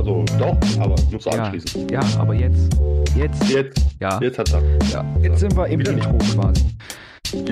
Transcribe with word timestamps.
Also 0.00 0.24
doch, 0.38 0.56
aber 0.80 0.94
musst 1.12 1.26
du 1.26 1.30
Ja, 1.30 1.42
anschließen. 1.44 1.88
ja, 1.90 2.00
aber 2.18 2.32
jetzt. 2.32 2.74
Jetzt. 3.14 3.50
Jetzt, 3.50 3.86
Ja, 4.00 4.18
jetzt 4.22 4.38
hat's 4.38 4.54
er. 4.54 4.62
ja. 4.92 5.04
Jetzt 5.22 5.40
sind 5.40 5.54
wir 5.54 5.66
im. 5.66 5.80
Intro 5.80 6.16
quasi. 6.16 6.64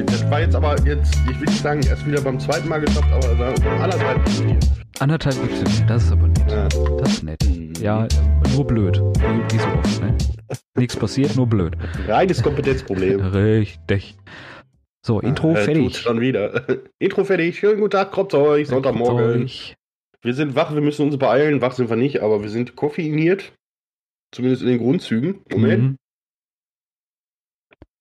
Das 0.06 0.30
war 0.30 0.40
jetzt 0.40 0.56
aber 0.56 0.80
jetzt, 0.87 1.14
ich 1.30 1.38
will 1.38 1.46
nicht 1.46 1.62
sagen, 1.62 1.82
erst 1.87 2.06
wieder 2.06 2.22
beim 2.22 2.40
zweiten 2.40 2.66
Mal 2.66 2.80
geschafft, 2.80 3.12
aber 3.12 3.37
sagen, 3.37 3.62
anderthalb 3.82 4.29
hier. 4.30 4.58
Anderthalb 4.98 5.34
gibt's 5.42 5.61
nicht. 5.62 5.90
Das 5.90 6.04
ist 6.04 6.12
aber 6.12 6.26
nett. 6.29 6.50
Ja. 6.50 6.69
Das 6.98 7.12
ist 7.12 7.22
nett. 7.22 7.45
Mhm. 7.46 7.72
Ja, 7.82 8.08
nur 8.55 8.67
blöd. 8.67 8.96
Wie, 8.96 9.55
wie 9.55 9.59
so 9.59 9.67
oft, 9.79 10.01
ne? 10.03 10.15
Nichts 10.75 10.96
passiert, 10.96 11.37
nur 11.37 11.46
blöd. 11.46 11.77
Reines 12.09 12.43
Kompetenzproblem. 12.43 13.21
Richtig. 13.27 14.17
So, 15.05 15.21
Intro 15.21 15.53
tut's 15.53 15.65
fertig. 15.67 15.99
schon 15.99 16.21
wieder. 16.23 16.62
Intro 16.99 17.25
fertig. 17.25 17.59
Schönen 17.59 17.79
guten 17.80 17.91
Tag, 17.91 18.11
kommt 18.11 18.33
euch. 18.33 18.69
Sonntagmorgen. 18.69 19.43
Euch. 19.45 19.77
Wir 20.23 20.35
sind 20.35 20.55
wach, 20.55 20.75
wir 20.75 20.80
müssen 20.80 21.07
uns 21.07 21.19
beeilen. 21.19 21.61
Wach 21.61 21.73
sind 21.73 21.91
wir 21.91 21.96
nicht, 21.96 22.21
aber 22.21 22.43
wir 22.43 22.51
sind 22.51 22.77
koffeiniert. 22.77 23.53
Zumindest 24.34 24.62
in 24.62 24.69
den 24.69 24.79
Grundzügen. 24.79 25.42
Moment. 25.51 25.83
Mhm. 25.83 25.97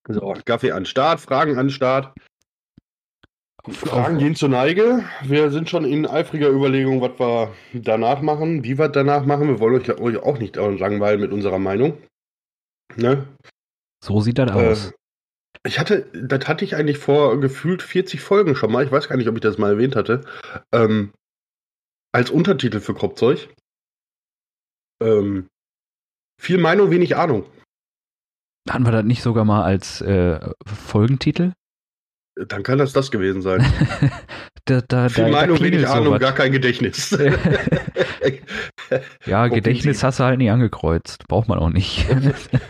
So, 0.09 0.33
Kaffee 0.45 0.71
an 0.71 0.85
Start, 0.85 1.19
Fragen 1.19 1.57
an 1.57 1.69
Start. 1.69 2.13
Fragen 3.69 4.17
gehen 4.17 4.35
zur 4.35 4.49
Neige. 4.49 5.03
Wir 5.23 5.51
sind 5.51 5.69
schon 5.69 5.83
in 5.83 6.05
eifriger 6.05 6.49
Überlegung, 6.49 7.01
was 7.01 7.19
wir 7.19 7.53
danach 7.73 8.21
machen, 8.21 8.63
wie 8.63 8.77
wir 8.77 8.87
danach 8.87 9.25
machen. 9.25 9.47
Wir 9.47 9.59
wollen 9.59 9.75
euch, 9.75 9.89
euch 9.99 10.17
auch 10.17 10.39
nicht 10.39 10.55
langweilen 10.55 11.19
mit 11.19 11.33
unserer 11.33 11.59
Meinung. 11.59 11.97
Ne? 12.95 13.27
So 14.03 14.21
sieht 14.21 14.37
das 14.37 14.51
aus. 14.51 14.87
Äh, 14.87 14.93
ich 15.65 15.79
hatte, 15.79 16.09
das 16.13 16.47
hatte 16.47 16.63
ich 16.63 16.75
eigentlich 16.75 16.97
vor 16.97 17.41
gefühlt 17.41 17.81
40 17.81 18.21
Folgen 18.21 18.55
schon 18.55 18.71
mal. 18.71 18.85
Ich 18.85 18.91
weiß 18.91 19.09
gar 19.09 19.17
nicht, 19.17 19.27
ob 19.27 19.35
ich 19.35 19.41
das 19.41 19.57
mal 19.57 19.71
erwähnt 19.71 19.97
hatte. 19.97 20.21
Ähm, 20.71 21.11
als 22.17 22.31
Untertitel 22.31 22.79
für 22.79 22.95
Kropfzeug. 22.95 23.47
Ähm, 25.03 25.49
viel 26.41 26.57
Meinung, 26.57 26.89
wenig 26.89 27.15
Ahnung. 27.15 27.45
Hatten 28.67 28.85
wir 28.85 28.91
das 28.91 29.05
nicht 29.05 29.21
sogar 29.21 29.45
mal 29.45 29.63
als 29.63 30.01
äh, 30.01 30.39
Folgentitel? 30.65 31.53
Dann 32.35 32.63
kann 32.63 32.79
das 32.79 32.91
das 32.91 33.11
gewesen 33.11 33.43
sein. 33.43 33.61
da, 34.65 34.81
da, 34.81 35.09
Viel 35.09 35.25
da, 35.25 35.29
Meinung, 35.29 35.59
wenig 35.59 35.87
Ahnung, 35.87 36.05
sowas. 36.05 36.19
gar 36.19 36.33
kein 36.33 36.51
Gedächtnis. 36.51 37.15
Ja, 39.25 39.47
Gedächtnis 39.47 40.03
hast 40.03 40.19
du 40.19 40.23
halt 40.23 40.37
nicht 40.37 40.49
angekreuzt. 40.49 41.27
Braucht 41.27 41.49
man 41.49 41.59
auch 41.59 41.69
nicht. 41.69 42.07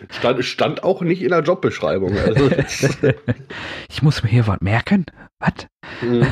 stand, 0.10 0.44
stand 0.44 0.84
auch 0.84 1.02
nicht 1.02 1.22
in 1.22 1.30
der 1.30 1.42
Jobbeschreibung. 1.42 2.18
Also, 2.18 2.50
ich 3.90 4.02
muss 4.02 4.24
mir 4.24 4.30
hier 4.30 4.48
was 4.48 4.60
merken. 4.62 5.06
Was? 5.40 5.68
Mhm. 6.02 6.28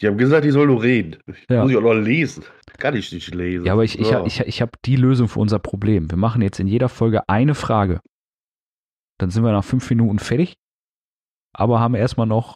Die 0.00 0.06
haben 0.06 0.16
gesagt, 0.18 0.44
ich 0.44 0.52
soll 0.52 0.66
nur 0.68 0.82
reden. 0.82 1.16
Ja. 1.50 1.62
Muss 1.62 1.70
ich 1.72 1.76
auch 1.76 1.82
noch 1.82 1.92
lesen. 1.94 2.44
Kann 2.78 2.94
ich 2.94 3.10
nicht 3.12 3.34
lesen. 3.34 3.66
Ja, 3.66 3.72
aber 3.72 3.82
ich, 3.84 3.98
ich, 3.98 4.12
hab- 4.12 4.26
ich, 4.26 4.40
ich 4.40 4.62
habe 4.62 4.72
die 4.84 4.96
Lösung 4.96 5.26
für 5.28 5.40
unser 5.40 5.58
Problem. 5.58 6.10
Wir 6.10 6.16
machen 6.18 6.40
jetzt 6.42 6.60
in 6.60 6.68
jeder 6.68 6.88
Folge 6.88 7.28
eine 7.28 7.54
Frage. 7.56 8.00
Dann 9.18 9.30
sind 9.30 9.42
wir 9.42 9.50
nach 9.52 9.64
fünf 9.64 9.88
Minuten 9.90 10.18
fertig. 10.20 10.54
Aber 11.52 11.80
haben 11.80 11.94
erstmal 11.96 12.26
noch. 12.28 12.54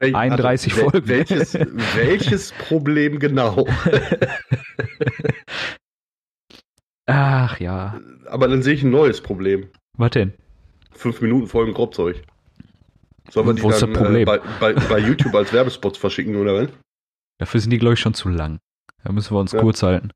Wel- 0.00 0.14
31 0.14 0.72
wel- 0.74 0.80
Folgen. 0.90 1.08
Welches, 1.08 1.54
welches 1.94 2.52
Problem 2.52 3.18
genau? 3.18 3.66
Ach 7.06 7.58
ja. 7.60 8.00
Aber 8.26 8.48
dann 8.48 8.62
sehe 8.62 8.74
ich 8.74 8.82
ein 8.82 8.90
neues 8.90 9.20
Problem. 9.20 9.68
Was 9.98 10.10
denn? 10.12 10.32
Fünf 10.92 11.20
Minuten 11.20 11.46
Folgen 11.46 11.74
Grobzeug. 11.74 12.22
Sollen 13.32 13.46
wir 13.46 13.54
die 13.54 13.62
dann 13.62 13.70
das 13.70 13.80
Problem? 13.80 14.22
Äh, 14.22 14.24
bei, 14.24 14.38
bei, 14.60 14.72
bei 14.74 14.98
YouTube 14.98 15.34
als 15.34 15.52
Werbespots 15.52 15.96
verschicken 15.96 16.36
oder 16.36 16.54
was? 16.54 16.68
Dafür 17.38 17.60
sind 17.60 17.70
die, 17.70 17.78
glaube 17.78 17.94
ich, 17.94 18.00
schon 18.00 18.12
zu 18.12 18.28
lang. 18.28 18.58
Da 19.04 19.12
müssen 19.12 19.34
wir 19.34 19.40
uns 19.40 19.52
Ja. 19.52 19.60
kurz 19.60 19.82
halten. 19.82 20.10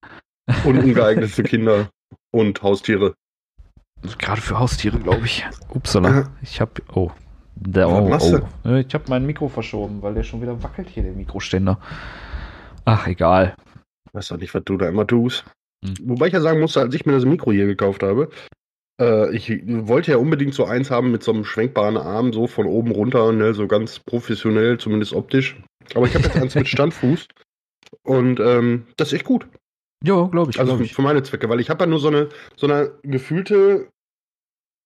Und 0.64 0.78
ungeeignet 0.84 1.30
für 1.30 1.42
Kinder 1.42 1.88
und 2.30 2.62
Haustiere. 2.62 3.14
Gerade 4.18 4.40
für 4.42 4.58
Haustiere, 4.58 4.98
glaube 4.98 5.24
ich. 5.24 5.46
Upsala. 5.70 6.30
Ich 6.42 6.60
habe. 6.60 6.82
Oh. 6.92 7.10
Was 7.58 8.30
oh, 8.32 8.40
oh. 8.64 8.68
Äh, 8.68 8.80
Ich 8.82 8.92
habe 8.92 9.04
mein 9.08 9.24
Mikro 9.24 9.48
verschoben, 9.48 10.02
weil 10.02 10.12
der 10.12 10.22
schon 10.22 10.42
wieder 10.42 10.62
wackelt 10.62 10.90
hier, 10.90 11.02
der 11.02 11.12
Mikroständer. 11.12 11.80
Ach, 12.84 13.06
egal. 13.06 13.56
Weiß 14.12 14.28
doch 14.28 14.36
nicht, 14.36 14.54
was 14.54 14.62
du 14.64 14.76
da 14.76 14.88
immer 14.88 15.06
tust. 15.06 15.46
Hm. 15.82 15.94
Wobei 16.02 16.26
ich 16.26 16.34
ja 16.34 16.42
sagen 16.42 16.60
musste, 16.60 16.80
als 16.82 16.94
ich 16.94 17.06
mir 17.06 17.12
das 17.12 17.24
Mikro 17.24 17.50
hier 17.52 17.66
gekauft 17.66 18.02
habe, 18.02 18.28
äh, 19.00 19.34
ich 19.34 19.50
wollte 19.66 20.12
ja 20.12 20.16
unbedingt 20.16 20.54
so 20.54 20.64
eins 20.64 20.90
haben 20.90 21.10
mit 21.10 21.22
so 21.22 21.32
einem 21.32 21.44
schwenkbaren 21.44 21.96
Arm, 21.96 22.32
so 22.32 22.46
von 22.46 22.66
oben 22.66 22.90
runter, 22.90 23.32
ne, 23.32 23.54
so 23.54 23.66
ganz 23.66 23.98
professionell, 23.98 24.78
zumindest 24.78 25.12
optisch. 25.12 25.56
Aber 25.94 26.06
ich 26.06 26.14
habe 26.14 26.24
jetzt 26.24 26.36
eins 26.36 26.54
mit 26.54 26.68
Standfuß 26.68 27.28
und 28.02 28.40
ähm, 28.40 28.86
das 28.96 29.08
ist 29.08 29.14
echt 29.14 29.24
gut. 29.24 29.46
Ja, 30.04 30.26
glaube 30.26 30.50
ich. 30.50 30.58
Also 30.58 30.72
glaub 30.72 30.78
für, 30.78 30.84
ich. 30.84 30.94
für 30.94 31.02
meine 31.02 31.22
Zwecke, 31.22 31.48
weil 31.48 31.60
ich 31.60 31.70
habe 31.70 31.84
ja 31.84 31.90
nur 31.90 32.00
so 32.00 32.08
eine, 32.08 32.28
so 32.56 32.66
eine 32.66 32.92
gefühlte 33.02 33.88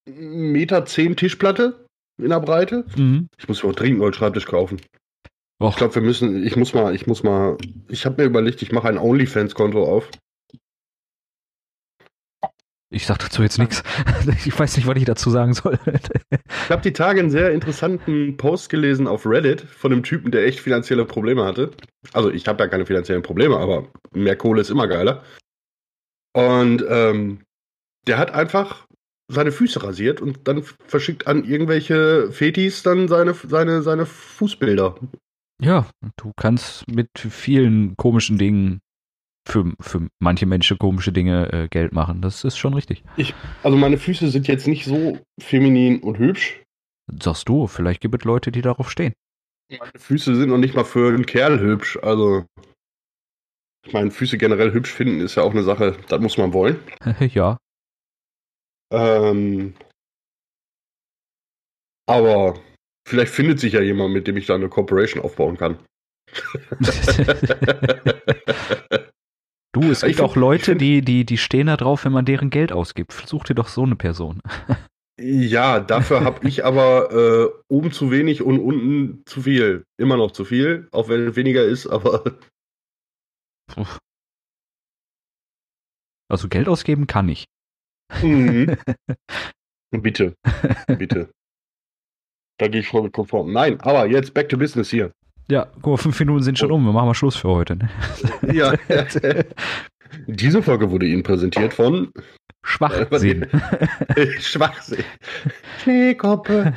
Meter 0.09 0.85
zehn 0.87 1.17
Tischplatte 1.17 1.85
in 2.21 2.31
der 2.31 2.41
Breite. 2.41 2.85
Mhm. 2.97 3.29
Ich 3.39 3.49
muss 3.49 3.63
mir 3.63 3.71
auch 3.71 3.75
dringend 3.75 3.95
einen 3.95 4.01
neuen 4.01 4.15
Schreibtisch 4.15 4.47
kaufen. 4.47 4.81
Och, 5.63 5.71
Ich 5.71 5.77
glaube, 5.77 5.95
wir 5.95 6.03
müssen, 6.03 6.45
ich 6.45 6.57
muss 6.57 6.73
mal, 6.75 6.95
ich 6.95 7.07
muss 7.07 7.23
mal, 7.23 7.57
ich 7.89 8.07
habe 8.07 8.23
mir 8.23 8.29
überlegt, 8.29 8.63
ich 8.63 8.73
mache 8.73 8.89
ein 8.89 8.99
OnlyFans-Konto 8.99 9.85
auf. 9.85 10.11
Ich 12.91 13.07
sag 13.07 13.19
dazu 13.19 13.43
jetzt 13.43 13.59
nichts. 13.59 13.83
Ich 14.45 14.59
weiß 14.59 14.77
nicht, 14.77 14.87
was 14.87 14.97
ich 14.97 15.05
dazu 15.05 15.31
sagen 15.31 15.55
soll. 15.55 15.79
Ich 16.65 16.71
habe 16.71 16.83
die 16.83 16.93
Tage 16.93 17.21
einen 17.21 17.31
sehr 17.31 17.53
interessanten 17.53 18.37
Post 18.37 18.69
gelesen 18.69 19.07
auf 19.07 19.27
Reddit 19.27 19.63
von 19.63 19.93
einem 19.93 20.03
Typen, 20.03 20.31
der 20.31 20.45
echt 20.45 20.61
finanzielle 20.61 21.05
Probleme 21.05 21.45
hatte. 21.45 21.71
Also 22.13 22.31
ich 22.31 22.47
habe 22.47 22.63
ja 22.63 22.69
keine 22.69 22.87
finanziellen 22.87 23.23
Probleme, 23.23 23.57
aber 23.57 23.89
mehr 24.13 24.37
Kohle 24.37 24.61
ist 24.61 24.71
immer 24.71 24.89
geiler. 24.89 25.23
Und 26.33 26.85
ähm, 26.89 27.41
der 28.07 28.19
hat 28.19 28.33
einfach 28.33 28.87
seine 29.29 29.53
Füße 29.53 29.83
rasiert 29.83 30.21
und 30.21 30.49
dann 30.49 30.65
verschickt 30.87 31.27
an 31.27 31.45
irgendwelche 31.45 32.31
Fetis 32.33 32.83
dann 32.83 33.09
seine, 33.09 33.35
seine, 33.35 33.83
seine 33.83 34.07
Fußbilder. 34.07 34.97
Ja, 35.63 35.87
du 36.17 36.33
kannst 36.37 36.89
mit 36.89 37.11
vielen 37.17 37.97
komischen 37.97 38.39
Dingen, 38.39 38.81
für, 39.51 39.73
für 39.81 40.09
manche 40.19 40.47
Menschen 40.47 40.79
komische 40.79 41.13
Dinge 41.13 41.53
äh, 41.53 41.69
Geld 41.69 41.93
machen. 41.93 42.23
Das 42.23 42.45
ist 42.45 42.57
schon 42.57 42.75
richtig. 42.75 43.05
Also 43.63 43.77
meine 43.77 43.99
Füße 43.99 44.31
sind 44.31 44.49
jetzt 44.49 44.67
nicht 44.67 44.85
so 44.85 45.19
feminin 45.41 46.03
und 46.03 46.19
hübsch. 46.19 46.63
Sagst 47.21 47.49
du, 47.49 47.67
vielleicht 47.67 48.01
gibt 48.01 48.15
es 48.15 48.25
Leute, 48.25 48.53
die 48.53 48.63
darauf 48.63 48.91
stehen. 48.91 49.13
Meine 49.71 49.99
Füße 49.99 50.37
sind 50.37 50.49
noch 50.49 50.59
nicht 50.59 50.75
mal 50.75 50.85
für 50.85 51.09
einen 51.09 51.27
Kerl 51.27 51.61
hübsch. 51.61 51.99
Also 52.03 52.45
ich 53.87 53.93
meine, 53.93 54.11
Füße 54.11 54.39
generell 54.39 54.73
hübsch 54.73 54.93
finden 54.93 55.21
ist 55.21 55.37
ja 55.37 55.43
auch 55.43 55.53
eine 55.53 55.63
Sache, 55.63 55.97
das 56.09 56.21
muss 56.21 56.39
man 56.39 56.53
wollen. 56.53 56.79
ja. 57.21 57.57
Ähm, 58.93 59.75
aber 62.07 62.59
vielleicht 63.07 63.33
findet 63.33 63.61
sich 63.61 63.73
ja 63.73 63.81
jemand, 63.81 64.13
mit 64.13 64.27
dem 64.27 64.37
ich 64.37 64.47
da 64.47 64.55
eine 64.55 64.69
Corporation 64.69 65.23
aufbauen 65.23 65.57
kann. 65.57 65.79
Du, 69.73 69.83
es 69.91 70.01
gibt 70.01 70.17
find- 70.17 70.29
auch 70.29 70.37
Leute, 70.37 70.65
find- 70.73 70.81
die, 70.81 71.01
die, 71.03 71.25
die 71.25 71.39
stehen 71.39 71.69
da 71.69 71.77
drauf, 71.77 72.05
wenn 72.05 72.13
man 72.13 72.25
deren 72.25 72.51
Geld 72.51 72.73
ausgibt. 72.73 73.13
Such 73.13 73.45
dir 73.45 73.55
doch 73.55 73.69
so 73.69 73.83
eine 73.85 73.97
Person. 73.97 74.41
ja, 75.21 75.79
dafür 75.81 76.25
habe 76.25 76.47
ich 76.49 76.65
aber 76.65 77.13
äh, 77.13 77.63
oben 77.69 77.93
zu 77.93 78.11
wenig 78.11 78.43
und 78.43 78.59
unten 78.59 79.23
zu 79.27 79.43
viel. 79.43 79.85
Immer 79.99 80.17
noch 80.17 80.33
zu 80.33 80.45
viel, 80.45 80.89
auch 80.93 81.09
wenn 81.09 81.29
es 81.29 81.37
weniger 81.37 81.65
ist, 81.65 81.87
aber. 81.87 82.25
Also 86.29 86.49
Geld 86.49 86.69
ausgeben 86.69 87.07
kann 87.07 87.29
ich. 87.29 87.45
Mhm. 88.23 88.77
bitte, 89.93 90.35
bitte. 90.99 91.31
Da 92.59 92.69
gehe 92.69 92.81
ich 92.81 92.89
voll 92.89 93.03
mit 93.03 93.13
konform. 93.13 93.53
Nein, 93.53 93.81
aber 93.81 94.07
jetzt 94.07 94.35
back 94.35 94.49
to 94.49 94.59
business 94.59 94.91
hier. 94.91 95.13
Ja, 95.51 95.67
guck 95.83 95.87
mal, 95.87 95.97
fünf 95.97 96.19
Minuten 96.21 96.45
sind 96.45 96.59
schon 96.59 96.71
um. 96.71 96.85
Wir 96.85 96.93
machen 96.93 97.07
mal 97.07 97.15
Schluss 97.15 97.35
für 97.37 97.49
heute. 97.49 97.77
Ne? 97.77 97.91
Ja. 98.55 98.73
Diese 100.27 100.63
Folge 100.63 100.91
wurde 100.91 101.07
Ihnen 101.07 101.23
präsentiert 101.23 101.75
von 101.75 102.13
Schwachsinn. 102.65 103.47
Schwachsinn. 104.41 105.05
Schneekoppe. 105.83 106.75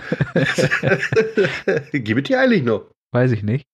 Gibt 1.91 2.29
die 2.29 2.35
eigentlich 2.35 2.63
noch? 2.63 2.91
Weiß 3.11 3.31
ich 3.31 3.43
nicht. 3.43 3.65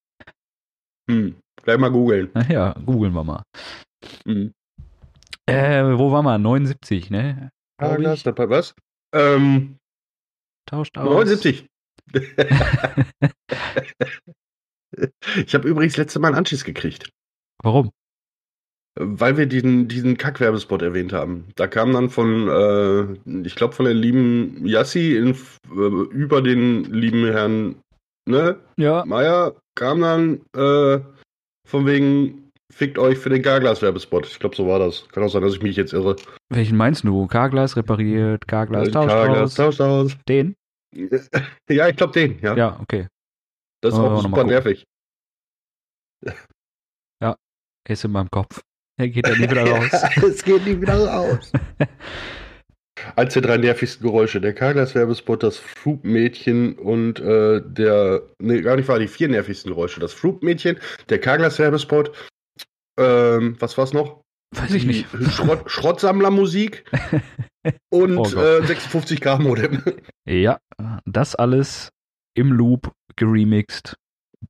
Hm. 1.10 1.36
Gleich 1.64 1.78
mal 1.78 1.92
googeln. 1.92 2.30
Ja, 2.50 2.74
googeln 2.86 3.14
wir 3.14 3.24
mal. 3.24 3.44
Hm. 4.26 4.54
Äh, 5.46 5.98
wo 5.98 6.12
waren 6.12 6.26
wir? 6.26 6.38
79, 6.38 7.10
ne? 7.10 7.52
Ich. 7.82 8.24
dabei 8.24 8.50
was? 8.50 8.76
Ähm, 9.14 9.78
Tauscht 10.66 10.98
aus. 10.98 11.06
79. 11.06 11.68
ich 15.46 15.54
habe 15.56 15.68
übrigens 15.68 15.98
letzte 15.98 16.20
Mal 16.20 16.30
einen 16.30 16.38
Anschiss 16.38 16.64
gekriegt. 16.64 17.10
Warum? 17.62 17.92
Weil 18.96 19.38
wir 19.38 19.46
diesen, 19.46 19.88
diesen 19.88 20.18
Kack-Werbespot 20.18 20.82
erwähnt 20.82 21.14
haben. 21.14 21.48
Da 21.56 21.68
kam 21.68 21.94
dann 21.94 22.10
von, 22.10 22.50
äh, 22.50 23.48
ich 23.48 23.56
glaube, 23.56 23.74
von 23.74 23.86
der 23.86 23.94
lieben 23.94 24.66
Yassi 24.66 25.16
in, 25.16 25.30
äh, 25.30 26.04
über 26.12 26.42
den 26.42 26.86
lieben 26.86 27.26
Herrn 27.26 27.76
ne, 28.28 28.58
Ja. 28.78 29.06
Meier 29.06 29.56
kam 29.76 30.02
dann 30.02 30.42
äh, 30.56 31.00
von 31.68 31.86
wegen, 31.86 32.52
fickt 32.72 32.98
euch 32.98 33.18
für 33.18 33.30
den 33.30 33.42
Carglass-Werbespot. 33.42 34.26
Ich 34.28 34.40
glaube, 34.40 34.56
so 34.56 34.68
war 34.68 34.80
das. 34.80 35.08
Kann 35.10 35.24
auch 35.24 35.30
sein, 35.30 35.44
dass 35.44 35.54
ich 35.54 35.62
mich 35.62 35.76
jetzt 35.76 35.94
irre. 35.94 36.16
Welchen 36.50 36.78
meinst 36.78 37.04
du? 37.04 37.28
Carglass 37.28 37.78
repariert, 37.78 38.48
Carglass 38.48 38.90
tauscht 38.90 39.12
aus. 39.12 39.54
tauscht 39.56 39.82
aus. 39.82 40.18
Den? 40.28 40.56
Ja, 41.70 41.88
ich 41.88 41.96
glaube 41.96 42.14
den, 42.14 42.40
ja. 42.42 42.56
Ja, 42.56 42.80
okay. 42.82 43.08
Das 43.82 43.94
ist 43.94 44.00
wir 44.00 44.12
auch 44.12 44.22
super 44.22 44.44
nervig. 44.44 44.86
Er 47.90 47.94
ist 47.94 48.06
in 48.06 48.12
meinem 48.12 48.30
Kopf. 48.30 48.62
Er 49.00 49.10
geht 49.10 49.26
da 49.26 49.32
nie 49.32 49.50
wieder 49.50 49.64
raus. 49.72 49.92
es 50.24 50.44
geht 50.44 50.66
nie 50.66 50.80
wieder 50.80 51.08
raus. 51.08 51.52
Eins 53.16 53.34
der 53.34 53.42
drei 53.42 53.58
nervigsten 53.58 54.06
Geräusche. 54.06 54.42
Der 54.42 54.54
Carglass-Werbespot, 54.54 55.42
das 55.42 55.58
Fruit-Mädchen 55.58 56.78
und 56.78 57.20
äh, 57.20 57.62
der. 57.66 58.24
Nee, 58.40 58.62
gar 58.62 58.76
nicht 58.76 58.90
wahr, 58.90 59.00
die 59.00 59.08
vier 59.08 59.30
nervigsten 59.30 59.72
Geräusche. 59.72 60.02
Das 60.02 60.14
Fruit-Mädchen, 60.14 60.80
der 61.08 61.20
Carglass-Werbespot. 61.20 62.12
Ähm, 63.00 63.56
was 63.60 63.78
war's 63.78 63.94
noch? 63.94 64.22
Weiß 64.56 64.74
ich 64.74 64.86
nicht. 64.86 65.08
Schrott, 65.32 65.72
Schrottsammlermusik 65.72 66.84
und 67.90 68.18
Oh 68.18 68.40
äh, 68.40 68.66
56 68.66 69.22
Gramm 69.22 69.44
Modem. 69.44 69.82
Ja, 70.28 70.60
das 71.06 71.36
alles 71.36 71.90
im 72.40 72.52
Loop 72.52 72.92
geremixed. 73.16 73.98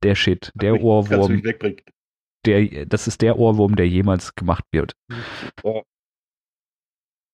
Der 0.02 0.14
Shit, 0.14 0.52
der 0.54 0.80
Ohrwurm, 0.82 1.32
mich 1.32 1.44
wegbringen. 1.44 1.80
der, 2.46 2.86
das 2.86 3.08
ist 3.08 3.20
der 3.22 3.38
Ohrwurm, 3.38 3.74
der 3.74 3.88
jemals 3.88 4.34
gemacht 4.36 4.64
wird. 4.72 4.94
Oh. 5.64 5.82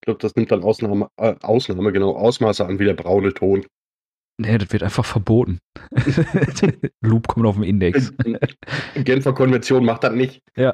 Ich 0.00 0.06
glaube, 0.06 0.20
das 0.20 0.34
nimmt 0.36 0.50
dann 0.50 0.62
Ausnahme, 0.62 1.08
äh, 1.18 1.34
Ausnahme, 1.42 1.92
genau, 1.92 2.16
Ausmaße 2.16 2.64
an 2.64 2.78
wie 2.78 2.84
der 2.86 2.94
braune 2.94 3.34
Ton. 3.34 3.66
Nee, 4.38 4.58
das 4.58 4.72
wird 4.72 4.82
einfach 4.82 5.04
verboten. 5.04 5.58
Loop 7.02 7.26
kommt 7.28 7.46
auf 7.46 7.56
den 7.56 7.64
Index. 7.64 8.12
Genfer 8.94 9.32
Konvention 9.34 9.84
macht 9.84 10.04
das 10.04 10.12
nicht. 10.12 10.42
Ja. 10.56 10.72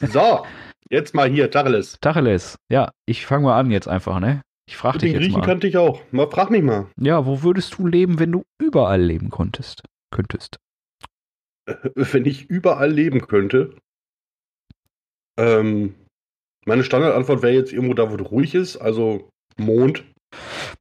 So, 0.00 0.44
jetzt 0.90 1.14
mal 1.14 1.28
hier, 1.28 1.50
Tacheles. 1.50 1.98
Tacheles, 2.00 2.58
ja, 2.70 2.92
ich 3.06 3.26
fange 3.26 3.44
mal 3.44 3.58
an 3.58 3.70
jetzt 3.70 3.88
einfach, 3.88 4.20
ne? 4.20 4.42
Ich 4.66 4.76
frage 4.76 4.98
dich 4.98 5.12
Den 5.12 5.20
Griechen 5.20 5.40
mal. 5.40 5.46
kannte 5.46 5.66
ich 5.66 5.76
auch. 5.76 6.00
Mal 6.10 6.30
frag 6.30 6.50
mich 6.50 6.62
mal. 6.62 6.86
Ja, 6.98 7.26
wo 7.26 7.42
würdest 7.42 7.76
du 7.78 7.86
leben, 7.86 8.18
wenn 8.18 8.32
du 8.32 8.44
überall 8.60 9.02
leben 9.02 9.30
konntest? 9.30 9.82
Könntest. 10.10 10.56
Wenn 11.94 12.24
ich 12.24 12.48
überall 12.50 12.90
leben 12.90 13.26
könnte. 13.26 13.76
Ähm, 15.38 15.94
meine 16.66 16.84
Standardantwort 16.84 17.42
wäre 17.42 17.54
jetzt 17.54 17.72
irgendwo 17.72 17.94
da, 17.94 18.10
wo 18.10 18.16
es 18.16 18.30
ruhig 18.30 18.54
ist, 18.54 18.76
also 18.76 19.28
Mond. 19.56 20.04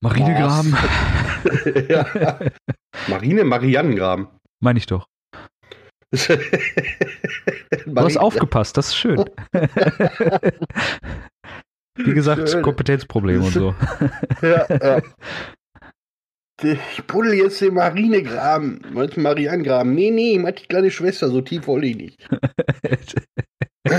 Marinegraben. 0.02 0.76
ja. 1.90 2.40
Marine, 3.08 3.44
Marianengraben. 3.44 4.28
Meine 4.62 4.80
ich 4.80 4.86
doch. 4.86 5.08
Du 7.86 8.00
hast 8.00 8.18
aufgepasst, 8.18 8.78
das 8.78 8.90
ist 8.90 8.96
schön. 8.96 9.26
Wie 11.96 12.14
gesagt, 12.14 12.50
Schön. 12.50 12.62
Kompetenzproblem 12.62 13.44
und 13.44 13.54
so. 13.54 13.76
Ja, 14.42 14.66
ja. 14.70 15.02
Ich 16.62 17.04
buddel 17.08 17.34
jetzt 17.34 17.60
den 17.62 17.74
Marinegraben. 17.74 18.82
Meinst 18.94 19.18
du 19.18 19.22
Marianengraben? 19.22 19.94
Nee, 19.94 20.12
nee, 20.12 20.38
meine 20.40 20.54
kleine 20.54 20.92
Schwester, 20.92 21.28
so 21.28 21.42
tief 21.42 21.68
wollte 21.68 21.88
ich 21.88 21.98
nicht. 21.98 22.30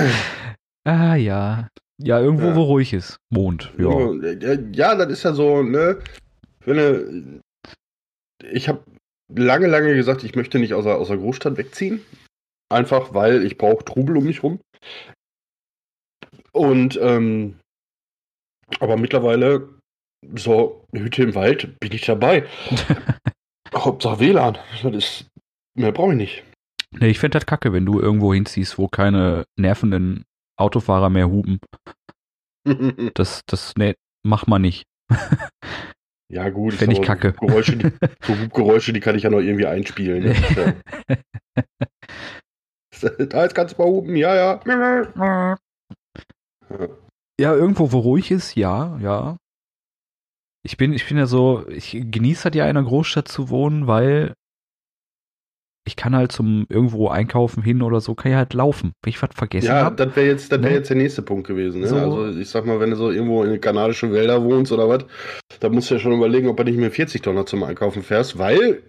ah 0.84 1.14
ja. 1.16 1.68
Ja, 1.98 2.20
irgendwo, 2.20 2.46
Ja. 2.46 2.56
wo 2.56 2.62
ruhig 2.62 2.92
ist. 2.92 3.18
Mond. 3.30 3.72
Ja. 3.78 4.12
Ja, 4.40 4.58
ja 4.72 4.94
das 4.94 5.10
ist 5.12 5.22
ja 5.24 5.32
so, 5.34 5.62
ne? 5.62 5.98
Wenn 6.64 7.42
ich 8.50 8.68
habe 8.68 8.82
lange, 9.28 9.66
lange 9.66 9.94
gesagt, 9.94 10.24
ich 10.24 10.34
möchte 10.34 10.58
nicht 10.58 10.74
aus 10.74 10.84
der, 10.84 10.96
aus 10.96 11.08
der 11.08 11.18
Großstadt 11.18 11.56
wegziehen. 11.56 12.00
Einfach, 12.70 13.12
weil 13.14 13.44
ich 13.44 13.58
brauche 13.58 13.84
Trubel 13.84 14.16
um 14.16 14.24
mich 14.24 14.42
rum. 14.42 14.60
Und, 16.52 16.98
ähm, 17.02 17.56
aber 18.80 18.96
mittlerweile, 18.96 19.68
so, 20.34 20.84
Hütte 20.92 21.22
im 21.22 21.34
Wald, 21.34 21.78
bin 21.80 21.92
ich 21.92 22.02
dabei. 22.02 22.46
Hauptsache 23.74 24.20
WLAN. 24.20 24.58
Das 24.82 24.94
ist, 24.94 25.26
mehr 25.76 25.92
brauche 25.92 26.12
ich 26.12 26.18
nicht. 26.18 26.44
Nee, 26.92 27.08
ich 27.08 27.18
fände 27.18 27.38
das 27.38 27.46
kacke, 27.46 27.72
wenn 27.72 27.86
du 27.86 28.00
irgendwo 28.00 28.32
hinziehst, 28.32 28.78
wo 28.78 28.88
keine 28.88 29.44
nervenden 29.58 30.24
Autofahrer 30.56 31.10
mehr 31.10 31.28
hupen. 31.28 31.58
Das, 33.12 33.42
das, 33.44 33.74
nee, 33.76 33.94
mach 34.22 34.46
mal 34.46 34.58
nicht. 34.58 34.84
Ja, 36.32 36.48
gut. 36.48 36.72
ist 36.72 36.78
Fänd 36.78 36.94
ich 36.94 37.02
kacke. 37.02 37.34
So 37.38 37.46
Geräusche, 37.46 37.76
die, 37.76 37.92
so 38.22 38.38
Hubgeräusche, 38.38 38.94
die 38.94 39.00
kann 39.00 39.16
ich 39.16 39.22
ja 39.22 39.30
noch 39.30 39.40
irgendwie 39.40 39.66
einspielen. 39.66 40.24
Ne? 40.24 40.82
Da 43.28 43.42
jetzt 43.42 43.54
kannst 43.54 43.76
du 43.76 43.82
mal 43.82 43.88
hupen, 43.88 44.16
ja, 44.16 44.34
ja. 44.34 45.58
Ja, 46.70 46.88
irgendwo, 47.38 47.92
wo 47.92 47.98
ruhig 48.00 48.30
ist, 48.30 48.54
ja, 48.54 48.98
ja. 49.00 49.36
Ich 50.62 50.76
bin, 50.76 50.92
ich 50.92 51.06
bin 51.06 51.18
ja 51.18 51.26
so, 51.26 51.66
ich 51.68 51.90
genieße 51.92 52.44
halt 52.44 52.54
ja 52.54 52.64
in 52.64 52.76
einer 52.76 52.86
Großstadt 52.86 53.28
zu 53.28 53.50
wohnen, 53.50 53.86
weil 53.86 54.32
ich 55.86 55.96
kann 55.96 56.16
halt 56.16 56.32
zum 56.32 56.64
irgendwo 56.70 57.08
einkaufen 57.08 57.62
hin 57.62 57.82
oder 57.82 58.00
so, 58.00 58.14
kann 58.14 58.32
ich 58.32 58.36
halt 58.36 58.54
laufen. 58.54 58.92
Wenn 59.02 59.10
ich 59.10 59.20
was 59.20 59.28
vergessen 59.34 59.66
Ja, 59.66 59.82
habe. 59.84 59.96
das 59.96 60.16
wäre 60.16 60.26
jetzt, 60.26 60.50
das 60.50 60.62
wär 60.62 60.70
Ne? 60.70 60.76
jetzt 60.76 60.88
der 60.88 60.96
nächste 60.96 61.20
Punkt 61.20 61.46
gewesen. 61.46 61.82
Ne? 61.82 61.88
So. 61.88 61.96
Also 61.98 62.38
ich 62.38 62.48
sag 62.48 62.64
mal, 62.64 62.80
wenn 62.80 62.90
du 62.90 62.96
so 62.96 63.10
irgendwo 63.10 63.44
in 63.44 63.50
den 63.50 63.60
kanadischen 63.60 64.10
Wälder 64.12 64.42
wohnst 64.42 64.72
oder 64.72 64.88
was, 64.88 65.04
da 65.60 65.68
musst 65.68 65.90
du 65.90 65.94
ja 65.96 66.00
schon 66.00 66.14
überlegen, 66.14 66.48
ob 66.48 66.56
du 66.56 66.64
nicht 66.64 66.78
mit 66.78 66.94
40 66.94 67.20
Tonner 67.20 67.44
zum 67.44 67.62
Einkaufen 67.64 68.02
fährst, 68.02 68.38
weil 68.38 68.82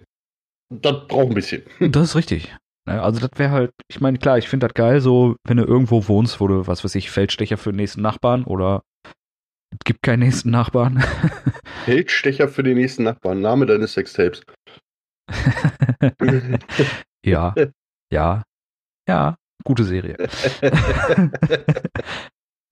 das 0.70 1.06
braucht 1.08 1.28
ein 1.28 1.34
bisschen. 1.34 1.62
Das 1.80 2.04
ist 2.10 2.16
richtig. 2.16 2.56
Ja, 2.86 3.02
Also 3.02 3.20
das 3.20 3.30
wäre 3.36 3.50
halt, 3.50 3.72
ich 3.88 4.00
meine, 4.00 4.18
klar, 4.18 4.38
ich 4.38 4.48
finde 4.48 4.66
das 4.66 4.74
geil, 4.74 5.00
so, 5.00 5.36
wenn 5.44 5.56
du 5.56 5.64
irgendwo 5.64 6.08
wohnst, 6.08 6.40
wo 6.40 6.46
du, 6.48 6.66
was 6.66 6.84
weiß 6.84 6.94
ich, 6.94 7.10
Feldstecher 7.10 7.56
für 7.56 7.72
den 7.72 7.76
nächsten 7.76 8.02
Nachbarn 8.02 8.44
oder 8.44 8.82
es 9.72 9.84
gibt 9.84 10.02
keinen 10.02 10.20
nächsten 10.20 10.50
Nachbarn. 10.50 11.02
Feldstecher 11.84 12.48
für 12.48 12.62
den 12.62 12.78
nächsten 12.78 13.02
Nachbarn, 13.02 13.40
Name 13.40 13.66
deines 13.66 13.94
Sextapes. 13.94 14.42
ja, 17.24 17.54
ja, 18.12 18.42
ja, 19.08 19.36
gute 19.64 19.84
Serie. 19.84 20.16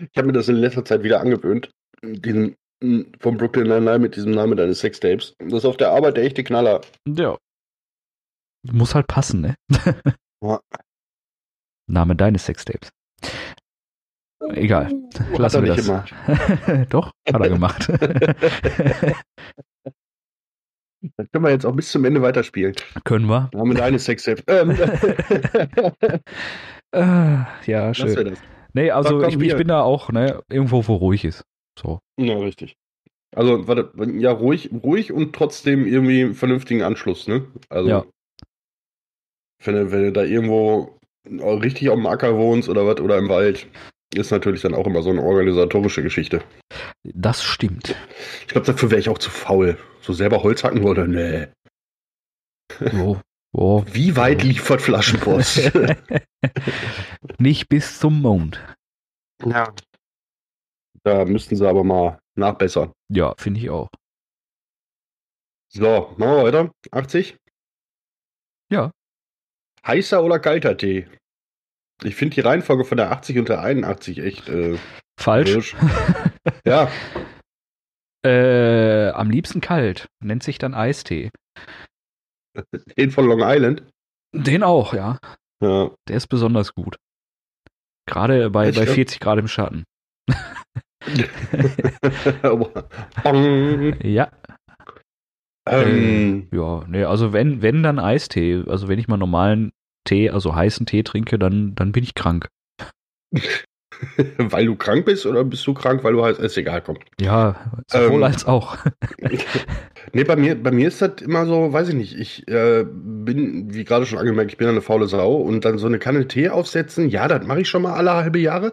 Ich 0.00 0.18
habe 0.18 0.26
mir 0.26 0.32
das 0.32 0.48
in 0.48 0.56
letzter 0.56 0.84
Zeit 0.84 1.02
wieder 1.04 1.20
angewöhnt. 1.20 1.70
Diesen 2.02 2.56
m, 2.82 3.12
von 3.20 3.36
Brooklyn 3.36 3.68
Nine-Nine 3.68 4.00
mit 4.00 4.16
diesem 4.16 4.32
Namen 4.32 4.56
deines 4.56 4.80
Sextapes. 4.80 5.34
Das 5.38 5.52
ist 5.52 5.64
auf 5.64 5.76
der 5.76 5.90
Arbeit 5.90 6.16
der 6.16 6.24
echte 6.24 6.42
Knaller. 6.42 6.80
Ja. 7.08 7.38
Muss 8.72 8.94
halt 8.94 9.06
passen, 9.06 9.40
ne? 9.40 9.54
Ja. 10.42 10.60
Name 11.86 12.16
deines 12.16 12.46
Sextapes. 12.46 12.90
Egal. 14.50 14.90
Hat 15.32 15.38
Lassen 15.38 15.64
er 15.64 15.76
wir 15.76 15.76
das. 15.76 16.88
Doch, 16.88 17.12
hat 17.26 17.40
er 17.42 17.48
gemacht. 17.48 17.88
Dann 21.16 21.28
können 21.32 21.44
wir 21.44 21.50
jetzt 21.50 21.66
auch 21.66 21.74
bis 21.74 21.90
zum 21.90 22.04
Ende 22.04 22.22
weiterspielen. 22.22 22.74
Können 23.04 23.26
wir. 23.26 23.50
Name 23.52 23.74
deines 23.74 24.04
Sextapes. 24.04 24.44
Ähm, 24.48 24.76
Äh, 26.94 27.44
ja, 27.66 27.92
schön. 27.92 28.14
das. 28.28 28.38
Nee, 28.72 28.90
also 28.92 29.22
ich, 29.24 29.38
ich 29.38 29.56
bin 29.56 29.68
da 29.68 29.82
auch, 29.82 30.10
ne, 30.10 30.42
irgendwo, 30.48 30.86
wo 30.86 30.94
ruhig 30.94 31.24
ist. 31.24 31.44
So. 31.78 31.98
Ja, 32.18 32.38
richtig. 32.38 32.76
Also, 33.34 33.66
warte, 33.66 33.90
ja, 34.16 34.30
ruhig, 34.30 34.70
ruhig 34.72 35.12
und 35.12 35.34
trotzdem 35.34 35.86
irgendwie 35.86 36.22
einen 36.22 36.34
vernünftigen 36.34 36.82
Anschluss, 36.82 37.26
ne? 37.26 37.46
Also, 37.68 37.88
Ja. 37.90 38.04
Wenn, 39.64 39.74
du, 39.74 39.92
wenn 39.92 40.02
du 40.04 40.12
da 40.12 40.22
irgendwo 40.22 40.98
richtig 41.26 41.88
auf 41.88 41.96
dem 41.96 42.06
Acker 42.06 42.36
wohnst 42.36 42.68
oder 42.68 42.86
was, 42.86 43.00
oder 43.00 43.18
im 43.18 43.28
Wald, 43.28 43.66
ist 44.14 44.30
natürlich 44.30 44.60
dann 44.62 44.74
auch 44.74 44.86
immer 44.86 45.02
so 45.02 45.10
eine 45.10 45.22
organisatorische 45.22 46.02
Geschichte. 46.02 46.42
Das 47.02 47.42
stimmt. 47.42 47.96
Ich 48.42 48.48
glaube, 48.48 48.66
dafür 48.66 48.90
wäre 48.90 49.00
ich 49.00 49.08
auch 49.08 49.18
zu 49.18 49.30
faul. 49.30 49.78
So 50.00 50.12
selber 50.12 50.42
Holz 50.42 50.62
hacken 50.64 50.84
würde, 50.84 51.08
nee. 51.08 51.48
Wo? 52.92 53.20
Wo? 53.52 53.84
Wie 53.90 54.16
weit 54.16 54.42
liefert 54.42 54.82
Flaschenpost? 54.82 55.72
Nicht 57.38 57.68
bis 57.68 57.98
zum 57.98 58.20
Mond. 58.20 58.60
ja. 59.44 59.72
Da 61.06 61.26
müssten 61.26 61.54
sie 61.54 61.68
aber 61.68 61.84
mal 61.84 62.18
nachbessern. 62.34 62.90
Ja, 63.10 63.34
finde 63.36 63.60
ich 63.60 63.68
auch. 63.68 63.88
So, 65.68 66.14
machen 66.16 66.36
wir 66.36 66.44
weiter. 66.44 66.72
80? 66.92 67.36
Ja. 68.70 68.90
Heißer 69.86 70.22
oder 70.22 70.38
kalter 70.38 70.76
Tee? 70.76 71.06
Ich 72.02 72.14
finde 72.16 72.34
die 72.34 72.40
Reihenfolge 72.40 72.84
von 72.84 72.96
der 72.96 73.10
80 73.12 73.38
und 73.38 73.48
der 73.48 73.60
81 73.62 74.18
echt 74.18 74.48
äh, 74.48 74.78
Falsch. 75.20 75.74
Ja, 76.66 76.90
Äh, 78.24 79.08
am 79.10 79.30
liebsten 79.30 79.60
kalt. 79.60 80.06
Nennt 80.22 80.42
sich 80.42 80.58
dann 80.58 80.74
Eistee. 80.74 81.30
den 82.98 83.10
von 83.10 83.26
Long 83.26 83.40
Island. 83.42 83.82
Den 84.34 84.62
auch, 84.62 84.94
ja. 84.94 85.18
Ja. 85.62 85.90
Der 86.08 86.16
ist 86.16 86.26
besonders 86.28 86.74
gut. 86.74 86.96
Gerade 88.06 88.50
bei, 88.50 88.68
Ich 88.70 88.76
bei 88.76 88.84
glaub- 88.84 88.94
40 88.94 89.20
Grad 89.20 89.38
im 89.38 89.48
Schatten. 89.48 89.84
Ja. 94.02 94.30
Ähm, 95.66 96.48
Ja, 96.52 96.84
nee, 96.88 97.04
also 97.04 97.32
wenn, 97.32 97.62
wenn 97.62 97.82
dann 97.82 97.98
Eistee, 97.98 98.64
also 98.66 98.88
wenn 98.88 98.98
ich 98.98 99.08
mal 99.08 99.16
normalen 99.16 99.72
Tee, 100.04 100.30
also 100.30 100.54
heißen 100.54 100.86
Tee 100.86 101.02
trinke, 101.02 101.38
dann, 101.38 101.74
dann 101.74 101.92
bin 101.92 102.04
ich 102.04 102.14
krank. 102.14 102.48
weil 104.38 104.66
du 104.66 104.76
krank 104.76 105.04
bist 105.06 105.26
oder 105.26 105.44
bist 105.44 105.66
du 105.66 105.74
krank, 105.74 106.04
weil 106.04 106.12
du 106.12 106.24
heißt, 106.24 106.40
ist 106.40 106.56
egal, 106.56 106.82
komm. 106.82 106.98
Ja, 107.20 107.72
sowohl 107.86 108.20
ähm, 108.20 108.24
als 108.24 108.44
auch. 108.46 108.76
nee, 110.12 110.24
bei 110.24 110.36
mir, 110.36 110.60
bei 110.60 110.70
mir 110.70 110.88
ist 110.88 111.00
das 111.00 111.22
immer 111.22 111.46
so, 111.46 111.72
weiß 111.72 111.88
ich 111.88 111.94
nicht, 111.94 112.18
ich 112.18 112.46
äh, 112.48 112.84
bin, 112.84 113.72
wie 113.72 113.84
gerade 113.84 114.06
schon 114.06 114.18
angemerkt, 114.18 114.52
ich 114.52 114.58
bin 114.58 114.68
eine 114.68 114.82
faule 114.82 115.06
Sau 115.06 115.36
und 115.36 115.64
dann 115.64 115.78
so 115.78 115.86
eine 115.86 115.98
Kanne 115.98 116.28
Tee 116.28 116.50
aufsetzen, 116.50 117.08
ja, 117.08 117.28
das 117.28 117.46
mache 117.46 117.60
ich 117.60 117.68
schon 117.68 117.82
mal 117.82 117.94
alle 117.94 118.14
halbe 118.14 118.38
Jahre. 118.38 118.72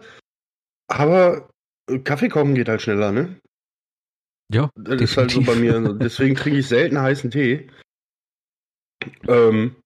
Aber 0.88 1.48
Kaffee 2.04 2.28
kochen 2.28 2.54
geht 2.54 2.68
halt 2.68 2.82
schneller, 2.82 3.12
ne? 3.12 3.36
Ja. 4.52 4.70
Das 4.76 4.98
definitiv. 4.98 5.10
ist 5.10 5.16
halt 5.16 5.30
so 5.30 5.40
bei 5.42 5.54
mir. 5.54 5.80
Deswegen 5.94 6.34
trinke 6.34 6.58
ich 6.58 6.68
selten 6.68 7.00
heißen 7.00 7.30
Tee. 7.30 7.68
Ähm, 9.28 9.76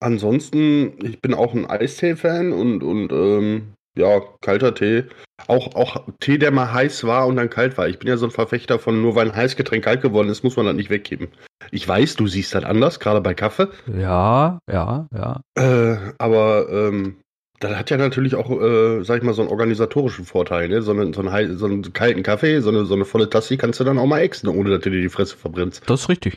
ansonsten, 0.00 0.94
ich 1.04 1.20
bin 1.20 1.34
auch 1.34 1.54
ein 1.54 1.66
Eistee-Fan 1.66 2.52
und, 2.52 2.82
und 2.82 3.12
ähm, 3.12 3.74
ja, 3.96 4.20
kalter 4.40 4.74
Tee. 4.74 5.04
Auch, 5.46 5.74
auch 5.74 6.06
Tee, 6.20 6.38
der 6.38 6.50
mal 6.50 6.72
heiß 6.72 7.04
war 7.04 7.26
und 7.26 7.36
dann 7.36 7.50
kalt 7.50 7.76
war. 7.76 7.88
Ich 7.88 7.98
bin 7.98 8.08
ja 8.08 8.16
so 8.16 8.26
ein 8.26 8.30
Verfechter 8.30 8.78
von 8.78 9.00
nur 9.00 9.14
weil 9.14 9.28
ein 9.28 9.36
Heißgetränk 9.36 9.84
kalt 9.84 10.02
geworden 10.02 10.28
ist, 10.28 10.44
muss 10.44 10.56
man 10.56 10.66
das 10.66 10.74
nicht 10.74 10.90
weggeben. 10.90 11.28
Ich 11.70 11.86
weiß, 11.86 12.16
du 12.16 12.26
siehst 12.26 12.54
das 12.54 12.64
anders, 12.64 13.00
gerade 13.00 13.20
bei 13.20 13.34
Kaffee. 13.34 13.68
Ja, 13.86 14.58
ja, 14.70 15.08
ja. 15.12 15.40
Äh, 15.56 16.12
aber 16.18 16.68
ähm, 16.70 17.16
das 17.60 17.76
hat 17.76 17.90
ja 17.90 17.98
natürlich 17.98 18.34
auch, 18.34 18.50
äh, 18.50 19.04
sag 19.04 19.18
ich 19.18 19.22
mal, 19.22 19.34
so 19.34 19.42
einen 19.42 19.50
organisatorischen 19.50 20.24
Vorteil, 20.24 20.68
ne? 20.68 20.80
So, 20.80 20.92
eine, 20.92 21.12
so, 21.12 21.20
einen, 21.20 21.58
so 21.58 21.66
einen 21.66 21.92
kalten 21.92 22.22
Kaffee, 22.22 22.60
so 22.60 22.70
eine, 22.70 22.86
so 22.86 22.94
eine 22.94 23.04
volle 23.04 23.28
Tasse, 23.28 23.58
kannst 23.58 23.78
du 23.78 23.84
dann 23.84 23.98
auch 23.98 24.06
mal 24.06 24.20
exen, 24.20 24.48
ohne 24.48 24.70
dass 24.70 24.80
du 24.80 24.90
dir 24.90 25.02
die 25.02 25.10
Fresse 25.10 25.36
verbrennst. 25.36 25.82
Das 25.88 26.02
ist 26.02 26.08
richtig. 26.08 26.36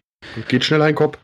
Geht 0.49 0.65
schnell 0.65 0.81
ein 0.81 0.95
Kopf. 0.95 1.17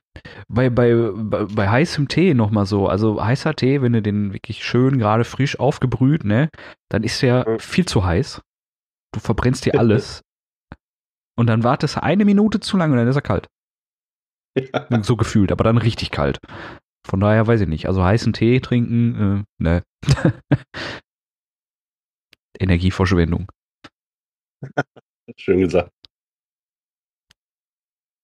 Bei, 0.47 0.69
bei, 0.69 0.93
bei, 1.13 1.45
bei 1.45 1.69
heißem 1.69 2.07
Tee 2.07 2.33
nochmal 2.33 2.65
so, 2.65 2.87
also 2.87 3.23
heißer 3.23 3.55
Tee, 3.55 3.81
wenn 3.81 3.93
du 3.93 4.01
den 4.01 4.33
wirklich 4.33 4.63
schön 4.63 4.99
gerade 4.99 5.25
frisch 5.25 5.59
aufgebrüht, 5.59 6.23
ne, 6.23 6.49
dann 6.89 7.03
ist 7.03 7.21
der 7.21 7.45
ja. 7.47 7.59
viel 7.59 7.85
zu 7.85 8.05
heiß. 8.05 8.41
Du 9.13 9.19
verbrennst 9.19 9.65
dir 9.65 9.75
alles. 9.79 10.21
und 11.37 11.47
dann 11.47 11.63
wartest 11.63 11.97
du 11.97 12.03
eine 12.03 12.23
Minute 12.23 12.61
zu 12.61 12.77
lange 12.77 12.93
und 12.93 12.99
dann 12.99 13.07
ist 13.07 13.15
er 13.15 13.21
kalt. 13.21 13.47
Ja. 14.57 15.03
So 15.03 15.17
gefühlt, 15.17 15.51
aber 15.51 15.63
dann 15.65 15.77
richtig 15.77 16.11
kalt. 16.11 16.39
Von 17.05 17.19
daher 17.19 17.47
weiß 17.47 17.61
ich 17.61 17.67
nicht. 17.67 17.87
Also 17.87 18.03
heißen 18.03 18.33
Tee 18.33 18.59
trinken, 18.59 19.45
äh, 19.59 19.63
ne. 19.63 19.83
Energieverschwendung. 22.59 23.51
Schön 25.37 25.59
gesagt. 25.61 25.91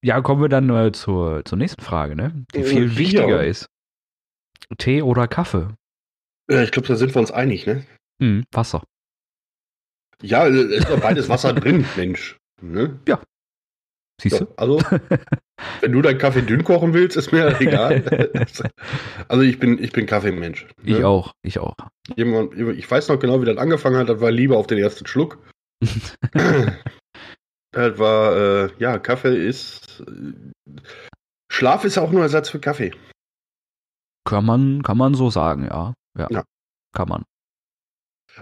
Ja, 0.04 0.22
kommen 0.22 0.42
wir 0.42 0.50
dann 0.50 0.70
äh, 0.70 0.92
zur, 0.92 1.44
zur 1.46 1.58
nächsten 1.58 1.82
Frage, 1.82 2.16
ne? 2.16 2.46
Die 2.54 2.64
viel 2.64 2.92
ja. 2.92 2.98
wichtiger 2.98 3.44
ist. 3.44 3.68
Tee 4.78 5.02
oder 5.02 5.28
Kaffee? 5.28 5.76
Ja, 6.50 6.62
ich 6.62 6.72
glaube, 6.72 6.88
da 6.88 6.96
sind 6.96 7.16
wir 7.16 7.20
uns 7.20 7.32
einig, 7.32 7.66
ne? 7.66 7.86
Hm, 8.22 8.44
Wasser. 8.52 8.84
Ja, 10.22 10.48
es 10.48 10.56
ist 10.56 10.90
doch 10.90 11.02
beides 11.02 11.28
Wasser 11.30 11.54
drin, 11.54 11.86
Mensch. 11.96 12.38
Ne? 12.62 13.00
Ja. 13.08 13.22
Siehst 14.22 14.42
du? 14.42 14.48
also, 14.56 14.80
wenn 15.82 15.92
du 15.92 16.02
deinen 16.02 16.18
Kaffee 16.18 16.42
dünn 16.42 16.64
kochen 16.64 16.94
willst, 16.94 17.18
ist 17.18 17.32
mir 17.32 17.48
egal. 17.60 18.04
also 19.28 19.44
ich 19.44 19.60
bin, 19.60 19.82
ich 19.84 19.92
bin 19.92 20.06
Kaffeemensch. 20.06 20.68
Ne? 20.82 20.98
Ich 20.98 21.04
auch, 21.04 21.34
ich 21.42 21.60
auch. 21.60 21.76
Jemand, 22.16 22.54
ich 22.54 22.90
weiß 22.90 23.10
noch 23.10 23.20
genau, 23.20 23.42
wie 23.42 23.46
das 23.46 23.58
angefangen 23.58 23.98
hat, 23.98 24.10
das 24.10 24.22
war 24.22 24.32
Liebe 24.32 24.56
auf 24.56 24.68
den 24.68 24.78
ersten 24.78 25.06
Schluck. 25.06 25.40
das 27.72 28.00
war, 28.00 28.38
äh, 28.38 28.70
ja, 28.80 29.00
Kaffee 29.00 29.36
ist. 29.36 30.04
Schlaf 31.52 31.84
ist 31.84 31.98
auch 31.98 32.12
nur 32.12 32.22
Ersatz 32.22 32.50
für 32.50 32.60
Kaffee. 32.60 32.92
Kann 34.26 34.46
man, 34.46 34.82
kann 34.82 34.98
man 34.98 35.14
so 35.14 35.30
sagen, 35.30 35.66
ja. 35.66 35.94
Ja. 36.18 36.28
ja. 36.32 36.44
Kann 36.94 37.10
man. 37.10 37.24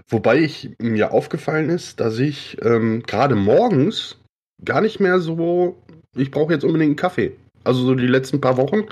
Wobei 0.08 0.38
ich 0.38 0.74
mir 0.78 1.12
aufgefallen 1.12 1.70
ist, 1.70 2.00
dass 2.00 2.18
ich 2.18 2.60
ähm, 2.62 3.02
gerade 3.02 3.36
morgens 3.36 4.20
gar 4.62 4.80
nicht 4.80 5.00
mehr 5.00 5.20
so, 5.20 5.82
ich 6.14 6.30
brauche 6.30 6.52
jetzt 6.52 6.64
unbedingt 6.64 6.90
einen 6.90 6.96
Kaffee. 6.96 7.36
Also 7.64 7.82
so 7.82 7.94
die 7.94 8.06
letzten 8.06 8.40
paar 8.40 8.56
Wochen 8.56 8.84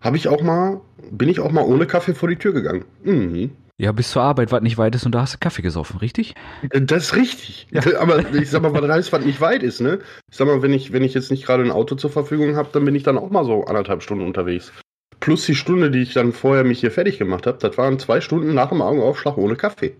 habe 0.00 0.16
ich 0.16 0.28
auch 0.28 0.42
mal, 0.42 0.80
bin 1.10 1.28
ich 1.28 1.40
auch 1.40 1.50
mal 1.50 1.64
ohne 1.64 1.86
Kaffee 1.86 2.14
vor 2.14 2.28
die 2.28 2.36
Tür 2.36 2.52
gegangen. 2.52 2.84
Mhm. 3.02 3.50
Ja, 3.78 3.90
bis 3.90 4.12
zur 4.12 4.22
Arbeit, 4.22 4.52
was 4.52 4.62
nicht 4.62 4.78
weit 4.78 4.94
ist 4.94 5.06
und 5.06 5.12
da 5.12 5.22
hast 5.22 5.34
du 5.34 5.38
Kaffee 5.40 5.62
gesoffen, 5.62 5.98
richtig? 5.98 6.34
Das 6.70 7.04
ist 7.04 7.16
richtig. 7.16 7.66
Ja. 7.72 7.82
Aber 7.98 8.32
ich 8.32 8.50
sag 8.50 8.62
mal, 8.62 8.72
was 8.72 8.88
heißt, 8.88 9.12
was 9.12 9.24
nicht 9.24 9.40
weit 9.40 9.62
ist, 9.62 9.80
ne? 9.80 9.98
Ich 10.30 10.36
sag 10.36 10.46
mal, 10.46 10.62
wenn 10.62 10.72
ich, 10.72 10.92
wenn 10.92 11.02
ich 11.02 11.14
jetzt 11.14 11.30
nicht 11.30 11.44
gerade 11.44 11.64
ein 11.64 11.72
Auto 11.72 11.96
zur 11.96 12.10
Verfügung 12.10 12.54
habe, 12.54 12.68
dann 12.72 12.84
bin 12.84 12.94
ich 12.94 13.02
dann 13.02 13.18
auch 13.18 13.30
mal 13.30 13.44
so 13.44 13.64
anderthalb 13.64 14.02
Stunden 14.02 14.24
unterwegs. 14.24 14.72
Plus 15.18 15.46
die 15.46 15.54
Stunde, 15.54 15.90
die 15.90 16.02
ich 16.02 16.14
dann 16.14 16.32
vorher 16.32 16.64
mich 16.64 16.80
hier 16.80 16.90
fertig 16.90 17.18
gemacht 17.18 17.46
habe, 17.46 17.58
das 17.58 17.76
waren 17.78 17.98
zwei 17.98 18.20
Stunden 18.20 18.54
nach 18.54 18.68
dem 18.68 18.82
Augenaufschlag 18.82 19.36
ohne 19.36 19.56
Kaffee. 19.56 19.96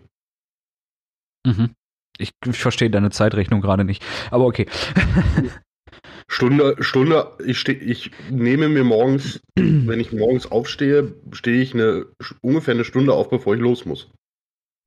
Mhm. 1.45 1.71
Ich, 2.19 2.33
ich 2.47 2.59
verstehe 2.59 2.91
deine 2.91 3.11
Zeitrechnung 3.11 3.61
gerade 3.61 3.85
nicht. 3.85 4.05
Aber 4.31 4.47
okay. 4.47 4.67
Stunde, 6.29 6.77
Stunde, 6.81 7.33
ich, 7.45 7.59
steh, 7.59 7.73
ich 7.73 8.11
nehme 8.31 8.69
mir 8.69 8.85
morgens, 8.85 9.43
wenn 9.55 10.01
ich 10.01 10.13
morgens 10.13 10.51
aufstehe, 10.51 11.15
stehe 11.33 11.61
ich 11.61 11.75
eine, 11.75 12.07
ungefähr 12.41 12.75
eine 12.75 12.85
Stunde 12.85 13.13
auf, 13.13 13.29
bevor 13.29 13.55
ich 13.55 13.61
los 13.61 13.85
muss. 13.85 14.11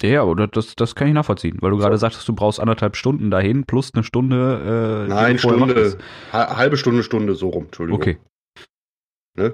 Ja, 0.01 0.23
oder 0.23 0.47
das, 0.47 0.75
das 0.75 0.95
kann 0.95 1.07
ich 1.07 1.13
nachvollziehen, 1.13 1.57
weil 1.61 1.71
du 1.71 1.77
gerade 1.77 1.97
sagtest, 1.97 2.27
du 2.27 2.33
brauchst 2.33 2.59
anderthalb 2.59 2.95
Stunden 2.95 3.31
dahin 3.31 3.65
plus 3.65 3.93
eine 3.93 4.03
Stunde. 4.03 5.05
Äh, 5.05 5.09
Nein, 5.09 5.39
Stunde, 5.39 5.97
halbe 6.31 6.77
Stunde, 6.77 7.01
Stunde, 7.03 7.35
so 7.35 7.49
rum, 7.49 7.65
Entschuldigung. 7.65 8.01
Okay. 8.01 8.17
Ne? 9.37 9.53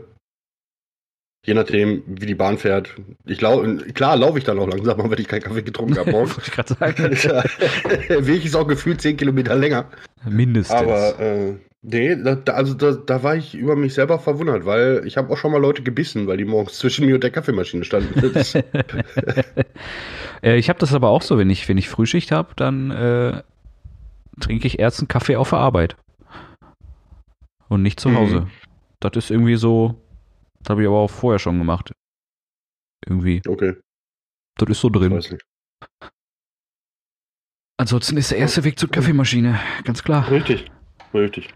Je 1.44 1.56
nachdem, 1.56 2.04
wie 2.06 2.28
die 2.28 2.36
Bahn 2.36 2.60
fährt. 2.60 2.94
Ich 3.26 3.42
lau 3.42 3.64
klar 3.96 4.16
laufe 4.16 4.38
ich 4.38 4.44
dann 4.44 4.60
auch 4.60 4.68
langsam, 4.68 4.98
wenn 5.10 5.20
ich 5.20 5.28
keinen 5.28 5.42
Kaffee 5.42 5.64
getrunken 5.64 5.98
habe 5.98 6.12
morgens. 6.12 6.38
Wollte 6.38 6.50
ich 6.50 6.54
gerade 6.54 7.16
sagen. 7.16 8.28
Weg 8.28 8.46
ist 8.46 8.56
auch 8.56 8.68
gefühlt 8.68 9.02
zehn 9.02 9.18
Kilometer 9.18 9.56
länger. 9.56 9.86
Mindestens. 10.30 10.76
Aber 10.76 11.20
äh, 11.20 11.54
nee, 11.82 12.16
da, 12.16 12.36
also 12.54 12.76
da, 12.76 12.92
da, 12.92 13.24
war 13.24 13.36
ich 13.36 13.56
über 13.56 13.76
mich 13.76 13.96
selber 13.96 14.20
verwundert, 14.20 14.68
weil 14.68 15.02
ich 15.06 15.18
habe 15.18 15.34
auch 15.34 15.38
schon 15.38 15.52
mal 15.52 15.60
Leute 15.60 15.82
gebissen, 15.82 16.28
weil 16.28 16.38
die 16.38 16.46
morgens 16.46 16.78
zwischen 16.78 17.08
mir 17.08 17.16
und 17.16 17.24
der 17.24 17.32
Kaffeemaschine 17.32 17.86
standen. 17.86 18.14
äh, 20.44 20.58
ich 20.58 20.70
habe 20.70 20.78
das 20.78 20.94
aber 20.94 21.10
auch 21.10 21.24
so, 21.24 21.40
wenn 21.40 21.50
ich, 21.50 21.68
wenn 21.68 21.80
ich 21.80 21.90
Frühschicht 21.90 22.32
habe, 22.32 22.50
dann 22.56 22.92
äh, 22.92 23.42
trinke 24.40 24.68
ich 24.68 24.78
erst 24.78 25.00
einen 25.00 25.08
Kaffee 25.08 25.38
auf 25.38 25.50
der 25.50 25.60
Arbeit. 25.60 25.96
Und 27.68 27.82
nicht 27.82 28.00
zu 28.00 28.10
mhm. 28.10 28.18
Hause. 28.18 28.42
Mhm. 28.42 28.48
Das 29.00 29.14
ist 29.16 29.32
irgendwie 29.32 29.56
so, 29.56 29.96
das 30.64 30.70
habe 30.70 30.82
ich 30.82 30.88
aber 30.88 31.00
auch 31.00 31.10
vorher 31.10 31.40
schon 31.40 31.58
gemacht. 31.58 31.92
Irgendwie. 33.06 33.42
Okay. 33.48 33.76
Das 34.58 34.70
ist 34.70 34.82
so 34.82 34.90
drin. 34.90 35.12
Ich 35.12 35.18
weiß 35.18 35.32
nicht. 35.32 35.46
Ansonsten 37.78 38.18
ist 38.18 38.30
der 38.30 38.38
erste 38.38 38.64
Weg 38.64 38.78
zur 38.78 38.90
Kaffeemaschine, 38.92 39.60
ganz 39.86 40.04
klar. 40.04 40.30
Richtig, 40.30 40.66
richtig. 41.16 41.50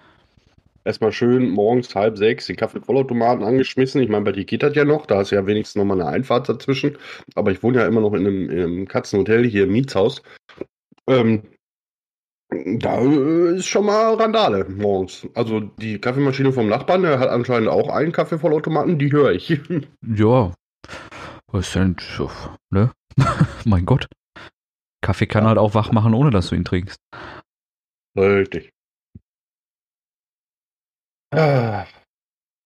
Erstmal 0.84 1.12
schön 1.12 1.50
morgens 1.50 1.94
halb 1.94 2.18
sechs 2.18 2.48
den 2.48 2.56
Kaffee-Vollautomaten 2.56 3.44
angeschmissen. 3.44 4.02
Ich 4.02 4.10
meine, 4.10 4.26
bei 4.26 4.32
dir 4.32 4.46
geht 4.46 4.64
das 4.64 4.76
ja 4.76 4.86
noch, 4.86 5.06
da 5.06 5.18
hast 5.18 5.32
du 5.32 5.36
ja 5.36 5.46
wenigstens 5.46 5.76
nochmal 5.76 6.02
eine 6.02 6.10
Einfahrt 6.10 6.50
dazwischen. 6.50 6.98
Aber 7.36 7.52
ich 7.52 7.62
wohne 7.62 7.78
ja 7.78 7.88
immer 7.88 8.02
noch 8.02 8.14
in 8.14 8.26
einem, 8.26 8.50
in 8.50 8.60
einem 8.60 8.88
Katzenhotel 8.88 9.46
hier 9.46 9.66
im 9.66 9.72
Mietshaus. 9.72 10.24
Ähm, 11.08 11.44
da 12.80 13.00
äh, 13.02 13.58
ist 13.58 13.68
schon 13.68 13.86
mal 13.86 14.16
Randale 14.16 14.66
morgens. 14.66 15.28
Also 15.34 15.60
die 15.60 16.00
Kaffeemaschine 16.00 16.52
vom 16.54 16.68
Nachbarn, 16.68 17.04
der 17.04 17.20
hat 17.20 17.30
anscheinend 17.30 17.70
auch 17.70 17.90
einen 17.90 18.12
Kaffeevollautomaten, 18.12 18.98
die 19.00 19.12
höre 19.12 19.32
ich. 19.32 19.60
Ja. 20.16 20.54
Was 21.52 21.72
denn? 21.74 21.96
Ne? 22.72 22.92
mein 23.66 23.86
Gott. 23.86 24.08
Kaffee 25.02 25.28
kann 25.28 25.44
ja. 25.44 25.50
halt 25.50 25.58
auch 25.58 25.74
wach 25.74 25.92
machen, 25.92 26.14
ohne 26.14 26.32
dass 26.32 26.50
du 26.50 26.56
ihn 26.56 26.66
trinkst. 26.66 27.00
Richtig. 28.18 28.72
Ah. 31.32 31.86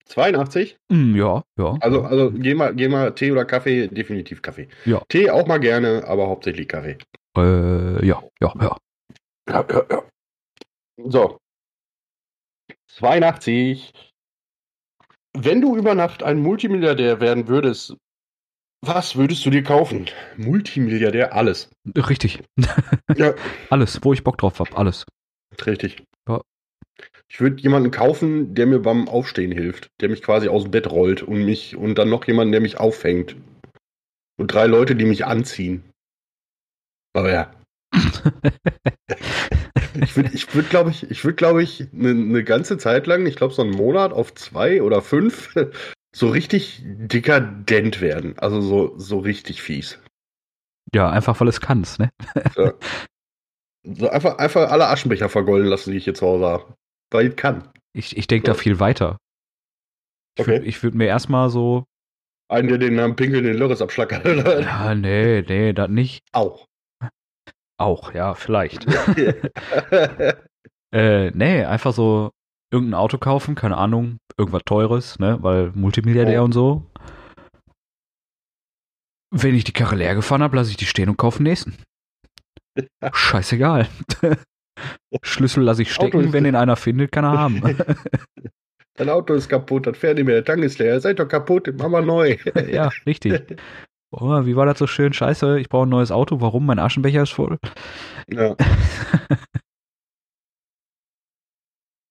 82? 0.05 0.77
Mm, 0.89 1.15
ja, 1.15 1.43
ja. 1.57 1.77
Also, 1.81 2.01
also 2.01 2.31
geh 2.31 2.55
mal, 2.55 2.73
geh 2.73 2.87
mal 2.87 3.13
Tee 3.13 3.31
oder 3.31 3.45
Kaffee, 3.45 3.87
definitiv 3.87 4.41
Kaffee. 4.41 4.67
Ja. 4.85 5.01
Tee 5.07 5.29
auch 5.29 5.47
mal 5.47 5.59
gerne, 5.59 6.03
aber 6.07 6.27
hauptsächlich 6.27 6.67
Kaffee. 6.67 6.97
Äh, 7.37 8.05
ja, 8.05 8.21
ja, 8.41 8.53
ja. 8.59 8.77
Ja, 9.49 9.65
ja, 9.69 9.85
ja. 9.89 10.03
So. 11.05 11.37
82. 12.87 13.93
Wenn 15.37 15.61
du 15.61 15.75
über 15.75 15.95
Nacht 15.95 16.23
ein 16.23 16.39
Multimilliardär 16.39 17.19
werden 17.19 17.47
würdest, 17.47 17.95
was 18.81 19.15
würdest 19.15 19.45
du 19.45 19.49
dir 19.49 19.63
kaufen? 19.63 20.09
Multimilliardär, 20.37 21.33
alles. 21.33 21.69
Richtig. 21.95 22.43
ja. 23.15 23.33
Alles, 23.69 23.99
wo 24.03 24.13
ich 24.13 24.23
Bock 24.23 24.37
drauf 24.37 24.59
habe, 24.59 24.77
alles. 24.77 25.05
Richtig. 25.65 26.03
Ja. 26.27 26.41
Ich 27.27 27.39
würde 27.39 27.61
jemanden 27.61 27.91
kaufen, 27.91 28.55
der 28.55 28.65
mir 28.65 28.79
beim 28.79 29.07
Aufstehen 29.07 29.51
hilft, 29.51 29.89
der 30.01 30.09
mich 30.09 30.21
quasi 30.21 30.47
aus 30.47 30.63
dem 30.63 30.71
Bett 30.71 30.89
rollt 30.89 31.23
und 31.23 31.43
mich 31.43 31.75
und 31.75 31.95
dann 31.95 32.09
noch 32.09 32.25
jemanden, 32.25 32.51
der 32.51 32.61
mich 32.61 32.79
auffängt. 32.79 33.35
Und 34.37 34.53
drei 34.53 34.65
Leute, 34.65 34.95
die 34.95 35.05
mich 35.05 35.25
anziehen. 35.25 35.83
Aber 37.13 37.31
ja. 37.31 37.58
Ich 40.01 40.15
würde, 40.15 40.29
ich 40.33 40.53
würd, 40.55 40.69
glaube 40.69 40.89
ich, 40.91 41.09
ich 41.09 41.23
würde, 41.23 41.35
glaube 41.35 41.63
ich, 41.63 41.87
eine 41.93 42.13
ne 42.13 42.43
ganze 42.43 42.77
Zeit 42.77 43.07
lang, 43.07 43.25
ich 43.25 43.35
glaube 43.35 43.53
so 43.53 43.61
einen 43.61 43.71
Monat 43.71 44.11
auf 44.13 44.33
zwei 44.35 44.81
oder 44.81 45.01
fünf, 45.01 45.53
so 46.15 46.29
richtig 46.29 46.81
dekadent 46.85 48.01
werden. 48.01 48.37
Also 48.39 48.61
so, 48.61 48.97
so 48.97 49.19
richtig 49.19 49.61
fies. 49.61 49.99
Ja, 50.93 51.09
einfach 51.09 51.39
weil 51.39 51.47
es 51.47 51.61
kannst, 51.61 51.99
ne? 51.99 52.09
So. 52.55 52.71
so 53.83 54.09
einfach, 54.09 54.37
einfach 54.37 54.71
alle 54.71 54.87
Aschenbecher 54.87 55.29
vergolden 55.29 55.67
lassen, 55.67 55.91
die 55.91 55.97
ich 55.97 56.03
hier 56.05 56.15
zu 56.15 56.25
Hause 56.25 56.45
habe. 56.45 56.73
Weil 57.11 57.27
ich 57.27 57.35
kann. 57.35 57.69
Ich, 57.93 58.17
ich 58.17 58.27
denke 58.27 58.45
da 58.47 58.53
viel 58.53 58.79
weiter. 58.79 59.17
Ich 60.37 60.41
Okay. 60.47 60.59
würd- 60.59 60.83
würde 60.83 60.97
mir 60.97 61.07
erstmal 61.07 61.49
so, 61.49 61.85
Einen, 62.49 62.67
der 62.69 62.77
den 62.77 62.95
Namen 62.95 63.15
Pinkel 63.15 63.41
den 63.43 63.57
Lörres 63.57 63.81
abschlackert. 63.81 64.25
ja, 64.25 64.95
nee, 64.95 65.41
nee, 65.47 65.73
das 65.73 65.89
nicht. 65.89 66.21
Auch. 66.31 66.65
Auch, 67.79 68.13
ja, 68.13 68.33
vielleicht. 68.35 68.85
äh, 70.93 71.31
nee, 71.31 71.63
einfach 71.63 71.93
so 71.93 72.31
irgendein 72.71 72.99
Auto 72.99 73.17
kaufen, 73.17 73.55
keine 73.55 73.77
Ahnung, 73.77 74.17
irgendwas 74.37 74.63
Teures, 74.65 75.17
ne, 75.19 75.37
weil 75.41 75.71
Multimilliardär 75.73 76.41
Oh. 76.41 76.45
und 76.45 76.51
so. 76.51 76.85
Wenn 79.31 79.55
ich 79.55 79.63
die 79.63 79.73
Karre 79.73 79.95
leer 79.95 80.15
gefahren 80.15 80.43
habe, 80.43 80.55
lasse 80.55 80.71
ich 80.71 80.77
die 80.77 80.85
stehen 80.85 81.09
und 81.09 81.17
kaufe 81.17 81.37
den 81.39 81.43
nächsten. 81.43 81.75
Scheißegal. 83.13 83.87
Schlüssel 85.21 85.63
lasse 85.63 85.81
ich 85.83 85.93
stecken, 85.93 86.33
wenn 86.33 86.43
den 86.45 86.55
einer 86.55 86.75
findet, 86.75 87.11
kann 87.11 87.25
er 87.25 87.37
haben. 87.37 87.77
Dein 88.97 89.09
Auto 89.09 89.33
ist 89.33 89.47
kaputt, 89.49 89.87
das 89.87 89.97
fährt 89.97 90.15
nicht 90.17 90.25
mehr, 90.25 90.35
der 90.35 90.45
Tank 90.45 90.63
ist 90.63 90.79
leer. 90.79 90.99
Seid 90.99 91.19
doch 91.19 91.27
kaputt, 91.27 91.67
machen 91.77 91.91
wir 91.91 92.01
neu. 92.01 92.37
ja, 92.69 92.89
richtig. 93.05 93.57
Oh, 94.11 94.45
wie 94.45 94.55
war 94.55 94.65
das 94.65 94.79
so 94.79 94.87
schön? 94.87 95.13
Scheiße, 95.13 95.59
ich 95.59 95.69
brauche 95.69 95.85
ein 95.85 95.89
neues 95.89 96.11
Auto. 96.11 96.41
Warum? 96.41 96.65
Mein 96.65 96.79
Aschenbecher 96.79 97.23
ist 97.23 97.31
voll. 97.31 97.59
Ja. 98.29 98.55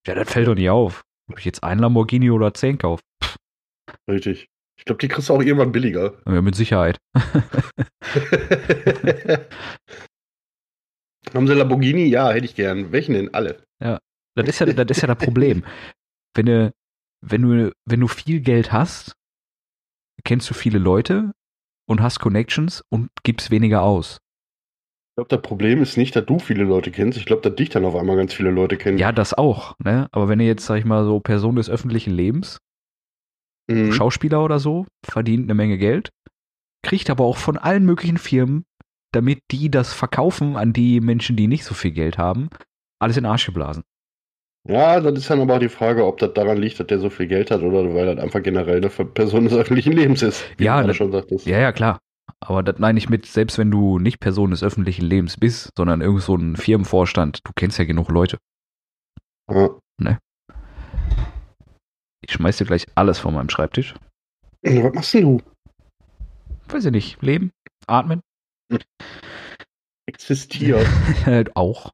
Ja, 0.07 0.15
das 0.15 0.33
fällt 0.33 0.49
doch 0.49 0.55
nicht 0.55 0.71
auf. 0.71 1.03
Ob 1.31 1.39
ich 1.39 1.45
jetzt 1.45 1.63
einen 1.63 1.83
Lamborghini 1.83 2.31
oder 2.31 2.55
zehn 2.55 2.79
kaufe. 2.79 3.03
Richtig. 4.11 4.49
Ich 4.79 4.87
glaube, 4.87 5.01
die 5.01 5.09
kriegst 5.09 5.29
du 5.29 5.35
auch 5.35 5.43
irgendwann 5.43 5.71
billiger. 5.71 6.15
Ja, 6.25 6.41
mit 6.41 6.55
Sicherheit. 6.55 6.97
Haben 11.35 11.47
sie 11.47 11.53
Lamborghini? 11.53 12.07
Ja, 12.07 12.31
hätte 12.33 12.47
ich 12.47 12.55
gern. 12.55 12.91
Welchen 12.91 13.13
denn? 13.13 13.35
Alle. 13.35 13.63
Das 13.81 14.49
ist 14.49 14.61
ja, 14.61 14.67
das 14.67 14.97
ist 14.97 15.03
ja 15.03 15.09
das 15.09 15.19
Problem. 15.19 15.65
Wenn 16.35 16.47
du, 16.47 16.73
wenn 17.21 17.43
du, 17.43 17.73
wenn 17.85 18.01
du 18.01 18.09
viel 18.09 18.41
Geld 18.41 18.73
hast, 18.73 19.17
kennst 20.25 20.49
du 20.49 20.55
viele 20.55 20.79
Leute 20.79 21.33
und 21.89 22.03
hast 22.03 22.21
Connections 22.21 22.85
und 22.91 23.11
gibst 23.23 23.51
weniger 23.51 23.83
aus. 23.83 24.19
Ich 25.11 25.17
glaube, 25.17 25.29
das 25.29 25.43
Problem 25.43 25.83
ist 25.83 25.97
nicht, 25.97 26.15
dass 26.15 26.27
du 26.27 26.39
viele 26.39 26.63
Leute 26.63 26.93
kennst. 26.93 27.19
Ich 27.19 27.27
glaube, 27.27 27.43
dass 27.43 27.57
dich 27.57 27.71
dann 27.71 27.85
auf 27.85 27.97
einmal 27.97 28.17
ganz 28.17 28.33
viele 28.33 28.51
Leute 28.51 28.77
kennen. 28.77 28.99
Ja, 28.99 29.11
das 29.11 29.35
auch, 29.35 29.75
ne? 29.83 30.09
Aber 30.13 30.29
wenn 30.29 30.39
du 30.39 30.45
jetzt, 30.45 30.65
sag 30.65 30.77
ich 30.77 30.85
mal, 30.85 31.05
so 31.05 31.19
Person 31.19 31.57
des 31.57 31.69
öffentlichen 31.69 32.13
Lebens, 32.13 32.59
Mhm. 33.71 33.93
Schauspieler 33.93 34.43
oder 34.43 34.59
so, 34.59 34.87
verdient 35.05 35.45
eine 35.45 35.55
Menge 35.55 35.77
Geld, 35.77 36.11
kriegt 36.83 37.11
aber 37.11 37.25
auch 37.25 37.37
von 37.37 37.59
allen 37.59 37.85
möglichen 37.85 38.17
Firmen, 38.17 38.65
damit 39.13 39.41
die 39.51 39.71
das 39.71 39.93
verkaufen 39.93 40.57
an 40.57 40.73
die 40.73 41.01
Menschen, 41.01 41.37
die 41.37 41.49
nicht 41.49 41.65
so 41.65 41.75
viel 41.75 41.91
Geld 41.91 42.19
haben, 42.19 42.49
alles 42.99 43.17
in 43.17 43.27
Arsch 43.27 43.47
geblasen. 43.47 43.85
Ja, 44.67 45.01
das 45.01 45.19
ist 45.19 45.31
dann 45.31 45.41
aber 45.41 45.55
auch 45.57 45.61
die 45.61 45.69
Frage, 45.69 46.05
ob 46.05 46.19
das 46.19 46.35
daran 46.35 46.59
liegt, 46.59 46.79
dass 46.81 46.87
der 46.87 46.99
so 46.99 47.09
viel 47.11 47.27
Geld 47.27 47.51
hat 47.51 47.63
oder 47.63 47.95
weil 47.95 48.07
das 48.15 48.23
einfach 48.23 48.43
generell 48.43 48.77
eine 48.79 48.89
Person 48.91 49.45
des 49.45 49.55
öffentlichen 49.55 49.93
Lebens 49.93 50.23
ist. 50.23 50.45
Ja, 50.59 50.83
das- 50.83 50.97
schon 50.97 51.13
sagtest. 51.13 51.47
Ja, 51.47 51.59
ja, 51.59 51.73
klar. 51.73 51.99
Aber 52.41 52.63
das 52.63 52.79
meine 52.79 52.99
ich 52.99 53.09
mit, 53.09 53.27
selbst 53.27 53.59
wenn 53.59 53.71
du 53.71 53.99
nicht 53.99 54.21
Person 54.21 54.51
des 54.51 54.63
öffentlichen 54.63 55.05
Lebens 55.05 55.37
bist, 55.39 55.71
sondern 55.77 56.01
irgend 56.03 56.23
so 56.23 56.37
ein 56.37 56.57
Firmenvorstand, 56.57 57.41
du 57.45 57.53
kennst 57.57 57.79
ja 57.79 57.85
genug 57.85 58.11
Leute. 58.11 58.39
Ja. 59.51 59.71
Ich 62.21 62.33
schmeiß 62.35 62.59
dir 62.59 62.67
gleich 62.67 62.85
alles 62.95 63.19
von 63.19 63.33
meinem 63.35 63.49
Schreibtisch. 63.49 63.95
Was 64.63 64.95
machst 64.95 65.15
du? 65.15 65.41
Weiß 66.69 66.85
ich 66.85 66.93
nicht. 66.93 67.23
Leben, 67.23 67.53
atmen, 67.87 68.21
Existiert. 70.07 70.87
auch. 71.55 71.91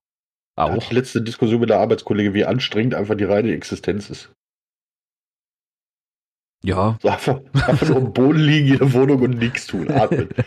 Auch. 0.57 0.89
Die 0.89 0.95
letzte 0.95 1.23
Diskussion 1.23 1.61
mit 1.61 1.71
der 1.71 1.81
Arbeitskollege, 1.81 2.35
wie 2.35 2.45
anstrengend 2.45 2.95
einfach 2.95 3.17
die 3.17 3.25
reine 3.25 3.53
Existenz 3.53 4.11
ist. 4.11 4.33
Ja. 6.65 6.97
So 7.03 7.09
einfach, 7.09 7.41
einfach 7.53 7.89
nur 7.89 7.97
am 7.99 8.13
Boden 8.13 8.41
liegen 8.41 8.69
in 8.69 8.79
der 8.79 8.93
Wohnung 8.93 9.21
und 9.21 9.39
nichts 9.39 9.67
tun. 9.67 9.91
Atmen. 9.91 10.29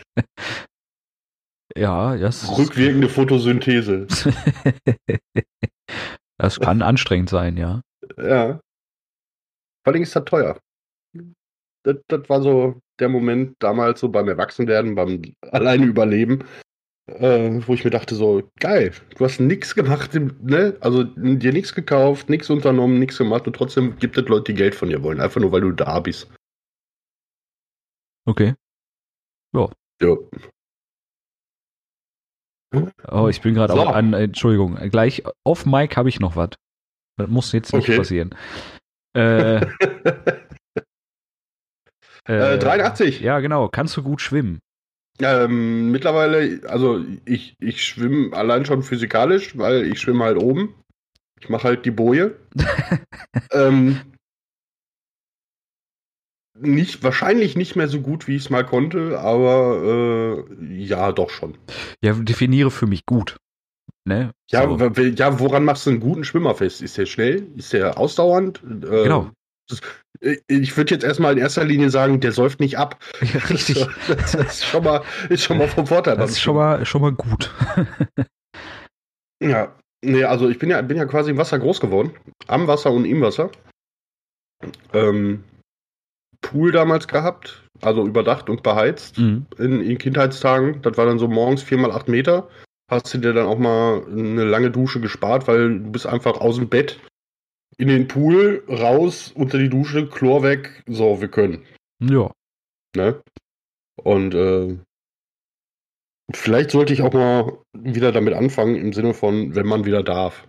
Ja, 1.76 2.16
das, 2.16 2.58
Rückwirkende 2.58 3.08
Photosynthese. 3.08 4.08
das 6.38 6.58
kann 6.58 6.82
anstrengend 6.82 7.28
sein, 7.28 7.56
ja. 7.56 7.82
Ja. 8.16 8.60
Vor 9.84 9.92
allem 9.92 10.02
ist 10.02 10.16
das 10.16 10.24
teuer. 10.24 10.58
Das, 11.84 11.96
das 12.08 12.28
war 12.28 12.42
so 12.42 12.80
der 12.98 13.08
Moment 13.08 13.54
damals 13.60 14.00
so 14.00 14.08
beim 14.08 14.28
Erwachsenwerden, 14.28 14.96
beim 14.96 15.22
alleine 15.42 15.84
Überleben, 15.84 16.42
äh, 17.08 17.60
wo 17.66 17.74
ich 17.74 17.84
mir 17.84 17.90
dachte 17.90 18.14
so, 18.14 18.42
geil, 18.60 18.92
du 19.16 19.24
hast 19.24 19.40
nichts 19.40 19.74
gemacht, 19.74 20.14
ne? 20.14 20.76
also 20.80 21.04
dir 21.04 21.52
nichts 21.52 21.74
gekauft, 21.74 22.28
nichts 22.28 22.50
unternommen, 22.50 22.98
nichts 22.98 23.18
gemacht 23.18 23.46
und 23.46 23.54
trotzdem 23.56 23.96
gibt 23.98 24.16
es 24.18 24.26
Leute, 24.28 24.52
die 24.52 24.58
Geld 24.58 24.74
von 24.74 24.88
dir 24.88 25.02
wollen, 25.02 25.20
einfach 25.20 25.40
nur 25.40 25.52
weil 25.52 25.62
du 25.62 25.72
da 25.72 26.00
bist. 26.00 26.30
Okay. 28.26 28.54
Ja. 29.54 29.68
Oh, 33.10 33.28
ich 33.28 33.40
bin 33.40 33.54
gerade 33.54 33.72
So. 33.72 33.80
auch 33.80 33.94
an, 33.94 34.12
Entschuldigung, 34.12 34.76
gleich 34.90 35.22
auf 35.44 35.64
Mike 35.64 35.96
habe 35.96 36.08
ich 36.10 36.20
noch 36.20 36.36
was. 36.36 36.50
Das 37.16 37.28
muss 37.28 37.52
jetzt 37.52 37.72
nicht 37.72 37.84
Okay. 37.88 37.96
passieren. 37.96 38.34
Äh, 39.16 39.66
Äh, 42.26 42.58
83. 42.58 43.20
Ja, 43.20 43.40
genau. 43.40 43.70
Kannst 43.70 43.96
du 43.96 44.02
gut 44.02 44.20
schwimmen? 44.20 44.60
Ähm, 45.20 45.90
mittlerweile, 45.90 46.60
also 46.68 47.04
ich, 47.24 47.54
ich 47.60 47.84
schwimme 47.84 48.36
allein 48.36 48.64
schon 48.64 48.82
physikalisch, 48.82 49.56
weil 49.58 49.84
ich 49.86 50.00
schwimme 50.00 50.24
halt 50.24 50.38
oben. 50.38 50.74
Ich 51.40 51.48
mache 51.48 51.64
halt 51.64 51.84
die 51.84 51.90
Boje. 51.90 52.36
ähm, 53.52 54.00
nicht, 56.60 57.02
wahrscheinlich 57.02 57.56
nicht 57.56 57.76
mehr 57.76 57.88
so 57.88 58.00
gut, 58.00 58.26
wie 58.26 58.36
ich 58.36 58.42
es 58.44 58.50
mal 58.50 58.64
konnte, 58.64 59.18
aber 59.20 60.44
äh, 60.60 60.74
ja, 60.74 61.12
doch 61.12 61.30
schon. 61.30 61.56
Ja, 62.02 62.12
definiere 62.14 62.70
für 62.70 62.86
mich 62.86 63.06
gut. 63.06 63.36
Ne? 64.04 64.32
Ja, 64.50 64.62
So. 64.68 65.02
ja, 65.02 65.38
woran 65.38 65.64
machst 65.64 65.86
du 65.86 65.90
einen 65.90 66.00
guten 66.00 66.24
Schwimmer 66.24 66.54
fest? 66.54 66.82
Ist 66.82 66.96
der 66.96 67.06
schnell? 67.06 67.46
Ist 67.56 67.72
der 67.72 67.98
ausdauernd? 67.98 68.62
Äh, 68.64 69.04
Genau. 69.04 69.30
Äh, 70.20 70.36
Ich 70.48 70.76
würde 70.76 70.94
jetzt 70.94 71.04
erstmal 71.04 71.32
in 71.32 71.38
erster 71.38 71.64
Linie 71.64 71.90
sagen, 71.90 72.20
der 72.20 72.32
säuft 72.32 72.60
nicht 72.60 72.78
ab. 72.78 72.98
Ja, 73.22 73.40
richtig. 73.48 73.86
Das 74.08 74.34
ist 74.34 74.64
schon 74.64 74.84
mal, 74.84 75.02
ist 75.28 75.42
schon 75.44 75.58
mal 75.58 75.68
vom 75.68 75.86
Vorteil. 75.86 76.16
Das 76.16 76.30
ist 76.30 76.40
schon 76.40 76.56
mal, 76.56 76.84
schon 76.86 77.02
mal 77.02 77.12
gut. 77.12 77.52
Ja, 79.42 79.74
nee, 80.04 80.24
also 80.24 80.48
ich 80.48 80.58
bin 80.58 80.70
ja, 80.70 80.80
bin 80.82 80.96
ja 80.96 81.04
quasi 81.06 81.30
im 81.30 81.36
Wasser 81.38 81.58
groß 81.58 81.80
geworden. 81.80 82.12
Am 82.48 82.66
Wasser 82.66 82.90
und 82.90 83.04
im 83.04 83.20
Wasser. 83.20 83.50
Ähm, 84.92 85.44
Pool 86.40 86.72
damals 86.72 87.06
gehabt, 87.08 87.64
also 87.82 88.06
überdacht 88.06 88.48
und 88.50 88.62
beheizt 88.62 89.18
Mhm. 89.18 89.46
in, 89.58 89.80
in 89.82 89.98
Kindheitstagen. 89.98 90.82
Das 90.82 90.96
war 90.96 91.06
dann 91.06 91.18
so 91.18 91.28
morgens 91.28 91.62
4 91.62 91.78
mal 91.78 91.92
8 91.92 92.08
Meter. 92.08 92.48
Hast 92.90 93.12
du 93.12 93.18
dir 93.18 93.32
dann 93.34 93.46
auch 93.46 93.58
mal 93.58 94.02
eine 94.08 94.44
lange 94.44 94.70
Dusche 94.70 95.00
gespart, 95.00 95.46
weil 95.46 95.78
du 95.78 95.90
bist 95.90 96.06
einfach 96.06 96.40
aus 96.40 96.56
dem 96.56 96.68
Bett 96.68 96.98
in 97.78 97.88
den 97.88 98.08
Pool, 98.08 98.64
raus, 98.68 99.32
unter 99.34 99.58
die 99.58 99.68
Dusche, 99.68 100.08
Chlor 100.08 100.42
weg. 100.42 100.82
So, 100.86 101.20
wir 101.20 101.28
können. 101.28 101.64
Ja. 102.00 102.30
Ne? 102.96 103.22
Und 104.02 104.34
äh, 104.34 104.76
vielleicht 106.32 106.72
sollte 106.72 106.92
ich 106.92 107.02
auch 107.02 107.12
mal 107.12 107.58
wieder 107.72 108.12
damit 108.12 108.34
anfangen, 108.34 108.74
im 108.76 108.92
Sinne 108.92 109.14
von, 109.14 109.54
wenn 109.54 109.66
man 109.66 109.84
wieder 109.84 110.02
darf. 110.02 110.48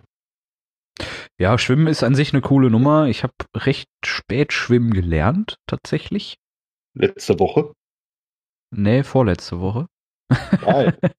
Ja, 1.38 1.56
Schwimmen 1.56 1.86
ist 1.86 2.02
an 2.02 2.14
sich 2.14 2.34
eine 2.34 2.42
coole 2.42 2.68
Nummer. 2.68 3.06
Ich 3.06 3.22
habe 3.22 3.32
recht 3.56 3.88
spät 4.04 4.52
schwimmen 4.52 4.92
gelernt, 4.92 5.56
tatsächlich. 5.66 6.36
Letzte 6.94 7.38
Woche. 7.38 7.72
Nee, 8.72 9.04
vorletzte 9.04 9.60
Woche. 9.60 9.86
Geil. 10.60 10.98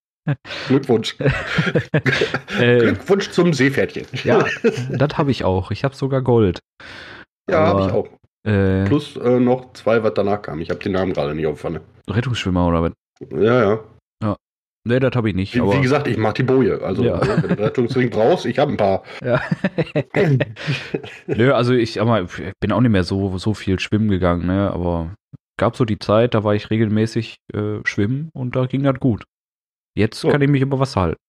Glückwunsch. 0.67 1.15
Äh, 2.59 2.79
Glückwunsch 2.79 3.29
zum 3.31 3.53
Seepferdchen. 3.53 4.05
ja, 4.23 4.45
das 4.91 5.17
habe 5.17 5.31
ich 5.31 5.43
auch. 5.43 5.71
Ich 5.71 5.83
habe 5.83 5.95
sogar 5.95 6.21
Gold. 6.21 6.59
ja 7.49 7.65
habe 7.67 7.81
ich 7.81 7.91
auch. 7.91 8.07
Äh, 8.43 8.85
Plus 8.85 9.15
äh, 9.17 9.39
noch 9.39 9.73
zwei, 9.73 10.03
was 10.03 10.13
danach 10.13 10.41
kam. 10.41 10.59
Ich 10.61 10.69
habe 10.69 10.79
den 10.79 10.91
Namen 10.91 11.13
gerade 11.13 11.33
nicht 11.33 11.47
auf 11.47 11.59
Pfanne. 11.59 11.81
Rettungsschwimmer 12.09 12.67
oder 12.67 12.83
was? 12.83 12.91
Ja, 13.31 13.61
ja. 13.63 13.79
Nee, 14.83 14.99
das 14.99 15.15
habe 15.15 15.29
ich 15.29 15.35
nicht. 15.35 15.53
Wie, 15.53 15.61
wie 15.61 15.81
gesagt, 15.81 16.07
ich 16.07 16.17
mach 16.17 16.33
die 16.33 16.41
Boje. 16.41 16.81
Also, 16.81 17.03
Ja. 17.03 17.21
wenn 17.21 17.41
du 17.41 17.47
einen 17.49 17.59
Rettungsring 17.59 18.09
brauchst, 18.11 18.47
ich 18.47 18.57
habe 18.57 18.71
ein 18.71 18.77
paar. 18.77 19.03
Ja. 19.23 19.39
Nö, 21.27 21.53
also 21.53 21.73
ich 21.73 22.01
aber 22.01 22.21
ich 22.23 22.53
bin 22.59 22.71
auch 22.71 22.81
nicht 22.81 22.91
mehr 22.91 23.03
so, 23.03 23.37
so 23.37 23.53
viel 23.53 23.79
schwimmen 23.79 24.09
gegangen, 24.09 24.47
ne? 24.47 24.71
Aber 24.71 25.13
gab 25.59 25.75
so 25.75 25.85
die 25.85 25.99
Zeit, 25.99 26.33
da 26.33 26.43
war 26.43 26.55
ich 26.55 26.71
regelmäßig 26.71 27.37
äh, 27.53 27.79
schwimmen 27.83 28.29
und 28.33 28.55
da 28.55 28.65
ging 28.65 28.81
das 28.83 28.99
gut. 28.99 29.23
Jetzt 29.97 30.19
So. 30.19 30.29
kann 30.29 30.41
ich 30.41 30.49
mich 30.49 30.61
über 30.61 30.79
Wasser 30.79 31.01
halten. 31.01 31.19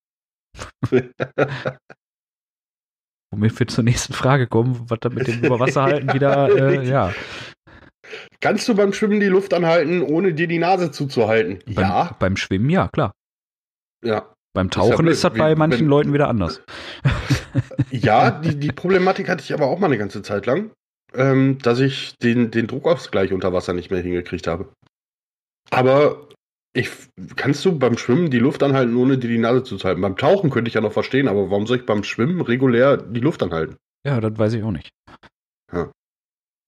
Womit 3.32 3.58
wir 3.58 3.66
zur 3.66 3.84
nächsten 3.84 4.12
Frage 4.12 4.46
kommen, 4.46 4.84
was 4.88 4.98
da 5.00 5.08
mit 5.08 5.26
dem 5.26 5.42
Überwasserhalten 5.42 6.12
wieder, 6.12 6.54
äh, 6.56 6.86
ja. 6.86 7.14
Kannst 8.40 8.68
du 8.68 8.74
beim 8.74 8.92
Schwimmen 8.92 9.20
die 9.20 9.28
Luft 9.28 9.54
anhalten, 9.54 10.02
ohne 10.02 10.34
dir 10.34 10.46
die 10.46 10.58
Nase 10.58 10.90
zuzuhalten? 10.90 11.60
Beim, 11.64 11.84
ja. 11.84 12.16
Beim 12.18 12.36
Schwimmen, 12.36 12.68
ja, 12.68 12.88
klar. 12.88 13.12
Ja. 14.04 14.34
Beim 14.54 14.68
Tauchen 14.68 15.06
ist, 15.06 15.24
das 15.24 15.32
bei 15.32 15.54
manchen 15.54 15.80
wenn, 15.80 15.88
Leuten 15.88 16.12
wieder 16.12 16.28
anders. 16.28 16.62
Ja, 17.90 18.30
die, 18.30 18.58
die 18.58 18.72
Problematik 18.72 19.28
hatte 19.28 19.42
ich 19.42 19.52
aber 19.52 19.66
auch 19.66 19.78
mal 19.78 19.88
eine 19.88 19.98
ganze 19.98 20.22
Zeit 20.22 20.46
lang, 20.46 20.70
ähm, 21.12 21.58
dass 21.58 21.80
ich 21.80 22.16
den, 22.16 22.50
den 22.50 22.66
Druckausgleich 22.66 23.30
unter 23.34 23.52
Wasser 23.52 23.74
nicht 23.74 23.90
mehr 23.90 24.00
hingekriegt 24.00 24.46
habe. 24.46 24.72
Aber 25.70 26.28
ich, 26.74 26.90
kannst 27.36 27.64
du 27.64 27.78
beim 27.78 27.98
Schwimmen 27.98 28.30
die 28.30 28.38
Luft 28.38 28.62
anhalten, 28.62 28.96
ohne 28.96 29.18
dir 29.18 29.28
die 29.28 29.38
Nase 29.38 29.62
zu 29.62 29.78
halten? 29.78 30.00
Beim 30.00 30.16
Tauchen 30.16 30.50
könnte 30.50 30.68
ich 30.68 30.74
ja 30.74 30.80
noch 30.80 30.92
verstehen, 30.92 31.28
aber 31.28 31.50
warum 31.50 31.66
soll 31.66 31.78
ich 31.78 31.86
beim 31.86 32.02
Schwimmen 32.02 32.40
regulär 32.40 32.96
die 32.96 33.20
Luft 33.20 33.42
anhalten? 33.42 33.76
Ja, 34.06 34.20
das 34.20 34.38
weiß 34.38 34.54
ich 34.54 34.62
auch 34.62 34.70
nicht. 34.70 34.90
Ja. 35.72 35.92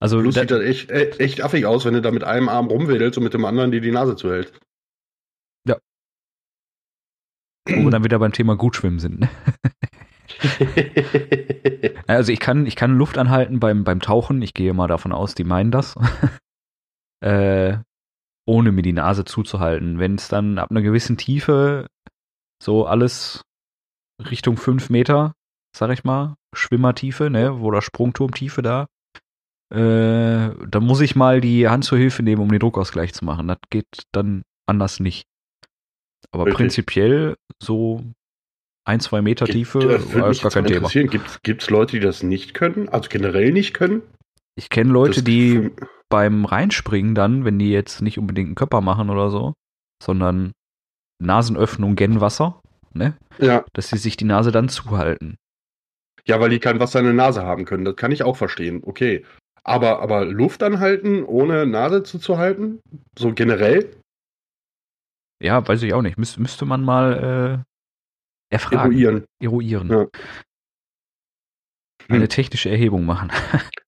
Also, 0.01 0.21
Plus 0.21 0.35
sieht 0.35 0.51
das 0.51 0.61
echt, 0.61 0.91
e, 0.91 1.11
echt 1.19 1.43
affig 1.43 1.65
aus, 1.65 1.87
wenn 1.87 1.95
du 1.95 2.03
da 2.03 2.11
mit 2.11 2.25
einem 2.25 2.49
Arm 2.49 2.67
rumwedelst 2.67 3.17
und 3.17 3.25
mit 3.25 3.33
dem 3.33 3.47
anderen 3.47 3.71
dir 3.71 3.81
die 3.81 3.91
Nase 3.91 4.17
zuhältst. 4.17 4.55
Ja. 5.67 5.79
Wo 7.67 7.85
wir 7.85 7.91
dann 7.91 8.05
wieder 8.05 8.19
beim 8.19 8.33
Thema 8.33 8.57
Gutschwimmen 8.57 8.99
sind. 8.99 9.21
Ne? 9.21 9.31
also 12.07 12.31
ich 12.31 12.41
kann, 12.41 12.67
ich 12.67 12.77
kann 12.77 12.99
Luft 12.99 13.17
anhalten 13.17 13.59
beim, 13.61 13.85
beim 13.85 14.01
Tauchen. 14.01 14.43
Ich 14.43 14.53
gehe 14.53 14.75
mal 14.75 14.89
davon 14.89 15.13
aus, 15.13 15.35
die 15.35 15.45
meinen 15.45 15.71
das. 15.71 15.95
äh, 17.21 17.79
ohne 18.47 18.73
mir 18.73 18.83
die 18.83 18.93
Nase 18.93 19.25
zuzuhalten. 19.25 19.99
Wenn 19.99 20.17
es 20.17 20.29
dann 20.29 20.59
ab 20.59 20.71
einer 20.71 20.83
gewissen 20.83 21.17
Tiefe 21.17 21.87
so 22.63 22.87
alles 22.87 23.43
Richtung 24.31 24.57
fünf 24.57 24.91
Meter, 24.91 25.35
sag 25.77 25.91
ich 25.91 26.05
mal, 26.05 26.37
Schwimmertiefe, 26.55 27.31
ne, 27.31 27.53
oder 27.55 27.83
Sprungturmtiefe 27.83 28.63
da, 28.63 28.87
äh, 29.73 30.55
dann 30.69 30.85
muss 30.85 31.01
ich 31.01 31.17
mal 31.17 31.41
die 31.41 31.69
Hand 31.69 31.85
zur 31.85 31.99
Hilfe 31.99 32.23
nehmen, 32.23 32.43
um 32.43 32.51
den 32.51 32.61
Druckausgleich 32.61 33.13
zu 33.13 33.25
machen. 33.25 33.49
Das 33.49 33.59
geht 33.71 33.87
dann 34.13 34.43
anders 34.67 35.01
nicht. 35.01 35.27
Aber 36.31 36.47
Richtig. 36.47 36.57
prinzipiell 36.59 37.37
so 37.63 38.05
ein, 38.87 39.01
zwei 39.01 39.23
Meter 39.23 39.47
Tiefe 39.47 39.81
das 39.81 40.05
ist 40.05 40.43
gar 40.43 40.51
kein 40.51 40.67
Thema. 40.67 40.89
Gibt 40.89 41.63
es 41.63 41.71
Leute, 41.71 41.93
die 41.93 42.01
das 42.01 42.23
nicht 42.23 42.55
können? 42.55 42.89
Also 42.89 43.09
generell 43.09 43.53
nicht 43.53 43.75
können? 43.75 44.03
Ich 44.57 44.69
kenne 44.69 44.93
Leute, 44.93 45.17
das 45.17 45.25
die 45.25 45.71
beim 46.09 46.45
Reinspringen 46.45 47.15
dann, 47.15 47.45
wenn 47.45 47.59
die 47.59 47.71
jetzt 47.71 48.03
nicht 48.03 48.19
unbedingt 48.19 48.49
einen 48.49 48.55
Körper 48.55 48.81
machen 48.81 49.11
oder 49.11 49.31
so, 49.31 49.55
sondern 50.03 50.53
Nasenöffnung 51.21 51.97
gen 51.97 52.21
Wasser, 52.21 52.61
ne? 52.93 53.17
Ja. 53.39 53.65
Dass 53.73 53.89
sie 53.89 53.99
sich 53.99 54.17
die 54.17 54.25
Nase 54.25 54.53
dann 54.53 54.69
zuhalten. 54.69 55.37
Ja, 56.27 56.41
weil 56.41 56.51
die 56.51 56.61
kein 56.61 56.81
Wasser 56.81 57.01
in 57.01 57.07
der 57.07 57.15
Nase 57.15 57.45
haben 57.45 57.65
können. 57.65 57.85
Das 57.85 57.97
kann 57.97 58.13
ich 58.13 58.23
auch 58.23 58.37
verstehen. 58.37 58.83
Okay. 58.85 59.25
Aber, 59.63 60.01
aber 60.01 60.25
Luft 60.25 60.63
anhalten, 60.63 61.25
ohne 61.25 61.67
Nase 61.67 62.03
zuzuhalten? 62.03 62.81
So 63.19 63.33
generell? 63.33 63.97
Ja, 65.43 65.67
weiß 65.67 65.83
ich 65.83 65.95
auch 65.95 66.03
nicht. 66.03 66.19
Müs 66.19 66.39
müsste 66.39 66.65
man 66.65 66.83
mal 66.83 67.65
äh, 68.51 68.55
erfragen. 68.55 68.93
Eruieren. 68.93 69.25
Eruieren. 69.43 69.91
Ja. 69.91 70.07
Eine 72.09 72.21
hm. 72.25 72.29
technische 72.29 72.71
Erhebung 72.71 73.05
machen. 73.05 73.31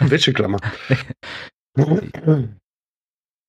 Wäscheklammer. 0.00 0.58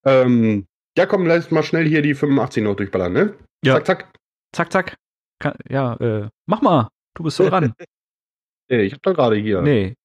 ähm, 0.06 0.68
ja, 0.98 1.06
komm, 1.06 1.26
lass 1.26 1.52
mal 1.52 1.64
schnell 1.64 1.88
hier 1.88 2.02
die 2.02 2.16
85 2.16 2.64
noch 2.64 2.76
durchballern, 2.76 3.14
ne? 3.14 3.38
Ja. 3.64 3.76
Zack, 3.76 3.86
zack. 3.86 4.14
Zack, 4.54 4.72
zack. 4.72 4.98
Kann, 5.40 5.56
ja, 5.70 5.96
äh, 5.96 6.30
mach 6.46 6.62
mal. 6.62 6.90
Du 7.16 7.24
bist 7.24 7.38
so 7.38 7.50
dran. 7.50 7.74
nee, 8.70 8.82
ich 8.82 8.94
hab 8.94 9.02
doch 9.02 9.14
gerade 9.14 9.36
hier. 9.36 9.62
Nee. 9.62 9.96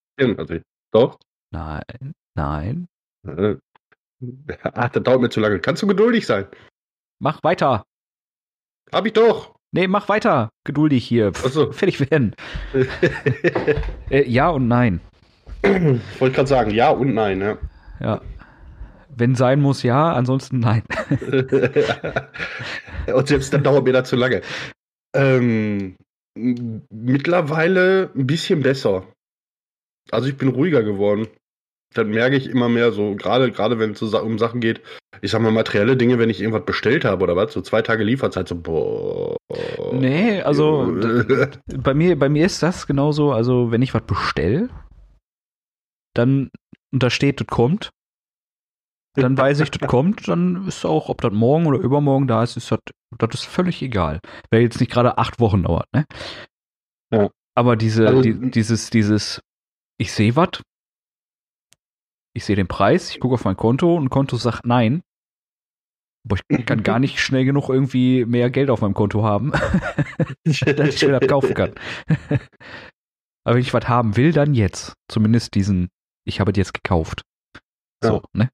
Doch? 0.93 1.19
Nein, 1.53 2.15
nein. 2.35 2.89
Äh, 3.27 3.57
ach, 4.63 4.89
das 4.91 5.03
dauert 5.03 5.21
mir 5.21 5.31
zu 5.31 5.41
lange. 5.41 5.61
Kannst 5.61 5.83
du 5.83 5.87
geduldig 5.87 6.27
sein? 6.27 6.47
Mach 7.21 7.43
weiter. 7.43 7.85
Hab 8.93 9.07
ich 9.07 9.13
doch. 9.13 9.57
Nee, 9.73 9.89
mach 9.89 10.09
weiter. 10.09 10.51
Geduldig 10.65 11.07
hier. 11.07 11.33
Pff, 11.33 11.53
so. 11.53 11.73
Fertig 11.73 12.11
werden. 12.11 12.35
äh, 14.11 14.29
ja 14.29 14.49
und 14.49 14.69
nein. 14.69 15.01
Wollte 16.19 16.35
gerade 16.35 16.49
sagen, 16.49 16.71
ja 16.71 16.91
und 16.91 17.15
nein, 17.15 17.41
ja. 17.41 17.59
Ja. 18.01 18.21
Wenn 19.09 19.35
sein 19.35 19.61
muss, 19.61 19.83
ja, 19.83 20.13
ansonsten 20.13 20.59
nein. 20.59 20.83
und 23.15 23.29
selbst 23.29 23.53
dann 23.53 23.65
dauert 23.65 23.85
mir 23.85 23.93
das 23.93 24.09
zu 24.09 24.17
lange. 24.17 24.43
Ähm, 25.15 25.97
mittlerweile 26.37 28.11
ein 28.15 28.27
bisschen 28.27 28.61
besser. 28.61 29.05
Also 30.11 30.29
ich 30.29 30.37
bin 30.37 30.49
ruhiger 30.49 30.83
geworden. 30.83 31.29
Dann 31.95 32.11
merke 32.11 32.37
ich 32.37 32.49
immer 32.51 32.69
mehr 32.69 32.93
so, 32.93 33.15
gerade 33.15 33.51
gerade 33.51 33.79
wenn 33.79 33.93
es 33.93 34.03
um 34.03 34.39
Sachen 34.39 34.61
geht, 34.61 34.83
ich 35.23 35.31
sag 35.31 35.41
mal 35.41 35.53
materielle 35.53 35.97
Dinge, 35.97 36.19
wenn 36.19 36.29
ich 36.29 36.41
irgendwas 36.41 36.67
bestellt 36.67 37.05
habe 37.05 37.23
oder 37.23 37.37
was, 37.37 37.53
so 37.53 37.63
zwei 37.63 37.81
Tage 37.81 38.05
Lieferzeit, 38.05 38.49
so 38.49 38.61
boah. 38.61 39.37
Nee, 39.93 40.43
also 40.43 40.95
bei 41.79 41.95
mir, 41.95 42.19
bei 42.19 42.29
mir 42.29 42.45
ist 42.45 42.63
das 42.63 42.87
genauso, 42.87 43.33
also 43.33 43.71
wenn 43.71 43.83
ich 43.83 43.95
was 43.95 44.03
bestelle, 44.03 44.69
dann 46.17 46.51
und 46.93 47.03
da 47.03 47.11
steht, 47.11 47.41
das 47.41 47.47
kommt, 47.47 47.91
dann 49.15 49.37
weiß 49.39 49.61
ich, 49.61 49.71
das 49.71 49.89
kommt, 49.89 50.29
dann 50.29 50.67
ist 50.67 50.85
auch, 50.85 51.09
ob 51.09 51.21
das 51.21 51.33
morgen 51.33 51.67
oder 51.67 51.79
übermorgen 51.79 52.27
da 52.27 52.43
ist, 52.43 52.57
ist 52.57 52.71
das, 52.71 52.81
das 53.19 53.35
ist 53.35 53.45
völlig 53.45 53.83
egal. 53.83 54.21
Weil 54.51 54.63
jetzt 54.63 54.81
nicht 54.81 54.93
gerade 54.93 55.19
acht 55.19 55.41
Wochen 55.41 55.63
dauert, 55.65 55.87
ne? 55.93 56.05
Ja. 57.13 57.31
Aber 57.55 57.77
diese, 57.77 58.07
also, 58.07 58.21
die, 58.21 58.51
dieses, 58.51 58.91
dieses, 58.91 59.41
ich 59.99 60.13
sehe 60.13 60.37
was, 60.37 60.63
ich 62.35 62.45
sehe 62.45 62.57
den 62.57 62.69
Preis, 62.69 63.11
ich 63.11 63.21
gucke 63.21 63.35
auf 63.35 63.45
mein 63.45 63.57
Konto 63.57 63.95
und 63.97 64.11
Konto 64.11 64.37
sagt 64.37 64.67
nein. 64.67 65.03
Aber 66.29 66.39
ich 66.49 66.67
kann 66.67 66.83
gar 66.83 66.99
nicht 66.99 67.21
schnell 67.21 67.45
genug 67.45 67.69
irgendwie 67.69 68.25
mehr 68.25 68.51
Geld 68.51 68.69
auf 68.69 68.81
meinem 68.81 68.95
Konto 68.95 69.23
haben, 69.23 69.53
dass 70.45 70.95
ich 70.95 71.07
mir 71.07 71.19
das 71.19 71.29
kaufen 71.29 71.55
kann. 71.55 71.73
Aber 73.45 73.55
wenn 73.55 73.63
ich 73.63 73.73
was 73.73 73.89
haben 73.89 74.17
will, 74.17 74.33
dann 74.33 74.55
jetzt. 74.55 74.95
Zumindest 75.09 75.55
diesen 75.55 75.89
ich 76.27 76.41
habe 76.41 76.53
die 76.53 76.61
jetzt 76.61 76.75
gekauft. 76.75 77.23
So, 78.03 78.15
ja. 78.15 78.23
ne? 78.33 78.51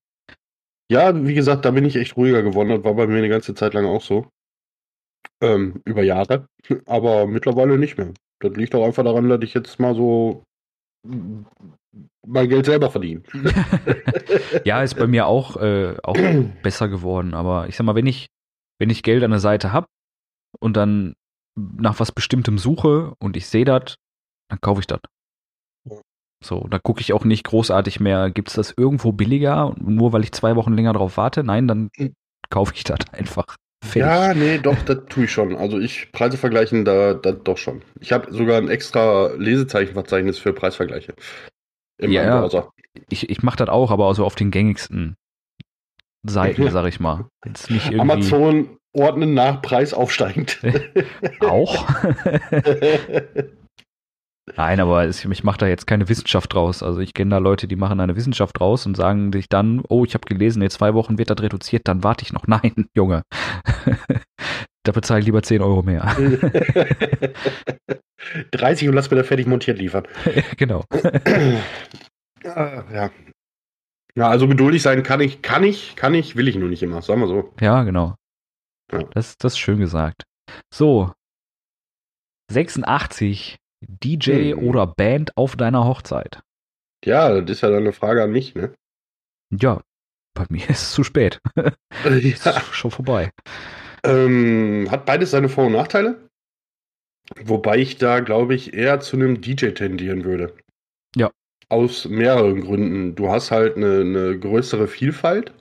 Ja, 0.90 1.24
wie 1.26 1.34
gesagt, 1.34 1.64
da 1.64 1.70
bin 1.70 1.84
ich 1.84 1.96
echt 1.96 2.16
ruhiger 2.16 2.42
geworden. 2.42 2.68
Das 2.68 2.84
war 2.84 2.94
bei 2.94 3.06
mir 3.06 3.18
eine 3.18 3.28
ganze 3.28 3.54
Zeit 3.54 3.74
lang 3.74 3.86
auch 3.86 4.02
so. 4.02 4.28
Ähm, 5.40 5.80
über 5.84 6.02
Jahre. 6.02 6.46
Aber 6.86 7.26
mittlerweile 7.26 7.78
nicht 7.78 7.96
mehr. 7.96 8.12
Das 8.40 8.52
liegt 8.54 8.74
auch 8.74 8.84
einfach 8.84 9.04
daran, 9.04 9.28
dass 9.28 9.42
ich 9.42 9.54
jetzt 9.54 9.78
mal 9.78 9.94
so 9.94 10.44
mein 11.04 12.48
Geld 12.48 12.66
selber 12.66 12.90
verdiene. 12.90 13.22
ja, 14.64 14.82
ist 14.82 14.94
bei 14.94 15.06
mir 15.06 15.26
auch, 15.26 15.56
äh, 15.56 15.96
auch 16.02 16.16
besser 16.62 16.88
geworden. 16.88 17.34
Aber 17.34 17.68
ich 17.68 17.76
sag 17.76 17.84
mal, 17.84 17.94
wenn 17.94 18.06
ich, 18.06 18.28
wenn 18.78 18.90
ich 18.90 19.02
Geld 19.02 19.24
an 19.24 19.30
der 19.30 19.40
Seite 19.40 19.72
habe 19.72 19.86
und 20.60 20.76
dann 20.76 21.14
nach 21.56 22.00
was 22.00 22.12
Bestimmtem 22.12 22.58
suche 22.58 23.14
und 23.18 23.36
ich 23.36 23.46
sehe 23.46 23.64
das, 23.64 23.96
dann 24.48 24.60
kaufe 24.60 24.80
ich 24.80 24.86
das. 24.86 25.00
So, 26.42 26.66
da 26.68 26.78
gucke 26.78 27.00
ich 27.00 27.12
auch 27.12 27.24
nicht 27.24 27.44
großartig 27.44 28.00
mehr, 28.00 28.30
gibt 28.30 28.48
es 28.48 28.54
das 28.54 28.74
irgendwo 28.76 29.12
billiger, 29.12 29.74
nur 29.80 30.12
weil 30.12 30.24
ich 30.24 30.32
zwei 30.32 30.56
Wochen 30.56 30.72
länger 30.72 30.92
drauf 30.92 31.16
warte? 31.16 31.44
Nein, 31.44 31.68
dann 31.68 31.90
hm. 31.96 32.14
kaufe 32.50 32.72
ich 32.74 32.84
das 32.84 32.98
einfach. 33.12 33.56
Fertig. 33.84 34.02
Ja, 34.02 34.34
nee, 34.34 34.58
doch, 34.58 34.80
das 34.82 34.98
tue 35.08 35.24
ich 35.24 35.32
schon. 35.32 35.56
Also 35.56 35.78
ich 35.78 36.12
Preise 36.12 36.36
vergleichen 36.36 36.84
da, 36.84 37.14
da 37.14 37.32
doch 37.32 37.58
schon. 37.58 37.82
Ich 38.00 38.12
habe 38.12 38.32
sogar 38.32 38.58
ein 38.58 38.68
extra 38.68 39.32
Lesezeichenverzeichnis 39.34 40.38
für 40.38 40.52
Preisvergleiche. 40.52 41.14
Im 41.98 42.12
ja, 42.12 42.40
Browser. 42.40 42.70
Ich, 43.08 43.28
ich 43.28 43.42
mache 43.42 43.56
das 43.56 43.68
auch, 43.68 43.90
aber 43.90 44.06
also 44.06 44.24
auf 44.24 44.36
den 44.36 44.50
gängigsten 44.50 45.16
Seiten, 46.22 46.70
sag 46.70 46.86
ich 46.86 47.00
mal. 47.00 47.26
Jetzt 47.44 47.70
nicht 47.70 47.86
irgendwie... 47.86 48.00
Amazon 48.00 48.78
ordnen 48.92 49.34
nach 49.34 49.62
Preis 49.62 49.94
aufsteigend. 49.94 50.60
auch? 51.40 51.86
Nein, 54.56 54.80
aber 54.80 55.04
es, 55.04 55.24
ich 55.24 55.44
mache 55.44 55.58
da 55.58 55.68
jetzt 55.68 55.86
keine 55.86 56.08
Wissenschaft 56.08 56.52
draus. 56.52 56.82
Also 56.82 56.98
ich 57.00 57.14
kenne 57.14 57.30
da 57.30 57.38
Leute, 57.38 57.68
die 57.68 57.76
machen 57.76 58.00
eine 58.00 58.16
Wissenschaft 58.16 58.58
draus 58.58 58.86
und 58.86 58.96
sagen 58.96 59.32
sich 59.32 59.48
dann, 59.48 59.82
oh, 59.88 60.04
ich 60.04 60.14
habe 60.14 60.26
gelesen, 60.26 60.62
in 60.62 60.70
zwei 60.70 60.94
Wochen 60.94 61.16
wird 61.16 61.30
das 61.30 61.40
reduziert, 61.40 61.86
dann 61.86 62.02
warte 62.02 62.24
ich 62.24 62.32
noch. 62.32 62.46
Nein, 62.48 62.88
Junge. 62.94 63.22
da 64.82 64.92
bezahle 64.92 65.20
ich 65.20 65.26
lieber 65.26 65.42
10 65.42 65.62
Euro 65.62 65.82
mehr. 65.82 66.16
30 68.52 68.88
und 68.88 68.94
lass 68.94 69.10
mir 69.10 69.16
da 69.16 69.22
fertig 69.22 69.46
montiert 69.46 69.78
liefern. 69.78 70.08
genau. 70.56 70.84
ja. 72.44 73.10
Ja, 74.14 74.28
also 74.28 74.46
geduldig 74.46 74.82
sein 74.82 75.02
kann 75.02 75.20
ich, 75.20 75.40
kann 75.40 75.64
ich, 75.64 75.96
kann 75.96 76.14
ich, 76.14 76.36
will 76.36 76.48
ich 76.48 76.56
nur 76.56 76.68
nicht 76.68 76.82
immer, 76.82 77.00
sagen 77.00 77.20
wir 77.20 77.28
so. 77.28 77.54
Ja, 77.60 77.82
genau. 77.84 78.16
Ja. 78.90 79.04
Das, 79.14 79.38
das 79.38 79.54
ist 79.54 79.58
schön 79.58 79.78
gesagt. 79.78 80.24
So. 80.72 81.12
86 82.50 83.56
DJ 83.88 84.52
hm. 84.52 84.58
oder 84.68 84.86
Band 84.86 85.36
auf 85.36 85.56
deiner 85.56 85.84
Hochzeit? 85.84 86.40
Ja, 87.04 87.40
das 87.40 87.56
ist 87.56 87.60
ja 87.62 87.70
dann 87.70 87.80
eine 87.80 87.92
Frage 87.92 88.22
an 88.22 88.30
mich, 88.32 88.54
ne? 88.54 88.72
Ja, 89.50 89.82
bei 90.34 90.46
mir 90.48 90.60
ist 90.70 90.82
es 90.82 90.92
zu 90.92 91.04
spät. 91.04 91.40
ja. 91.56 92.10
ist 92.10 92.48
schon 92.72 92.90
vorbei. 92.90 93.30
Ähm, 94.04 94.88
hat 94.90 95.04
beides 95.06 95.30
seine 95.30 95.48
Vor- 95.48 95.66
und 95.66 95.72
Nachteile. 95.72 96.28
Wobei 97.44 97.78
ich 97.78 97.96
da, 97.98 98.20
glaube 98.20 98.54
ich, 98.54 98.74
eher 98.74 99.00
zu 99.00 99.16
einem 99.16 99.40
DJ 99.40 99.68
tendieren 99.70 100.24
würde. 100.24 100.54
Ja. 101.16 101.30
Aus 101.68 102.06
mehreren 102.06 102.60
Gründen. 102.60 103.14
Du 103.14 103.28
hast 103.30 103.50
halt 103.50 103.76
eine, 103.76 104.00
eine 104.00 104.38
größere 104.38 104.88
Vielfalt. 104.88 105.52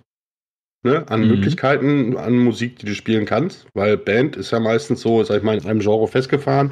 ne, 0.83 1.07
an 1.09 1.21
Mhm. 1.21 1.27
Möglichkeiten, 1.27 2.17
an 2.17 2.39
Musik, 2.39 2.79
die 2.79 2.87
du 2.87 2.95
spielen 2.95 3.25
kannst, 3.25 3.67
weil 3.75 3.97
Band 3.97 4.35
ist 4.35 4.49
ja 4.49 4.59
meistens 4.59 5.01
so, 5.01 5.23
sag 5.23 5.37
ich 5.37 5.43
mal, 5.43 5.55
in 5.57 5.65
einem 5.67 5.79
Genre 5.79 6.07
festgefahren. 6.07 6.71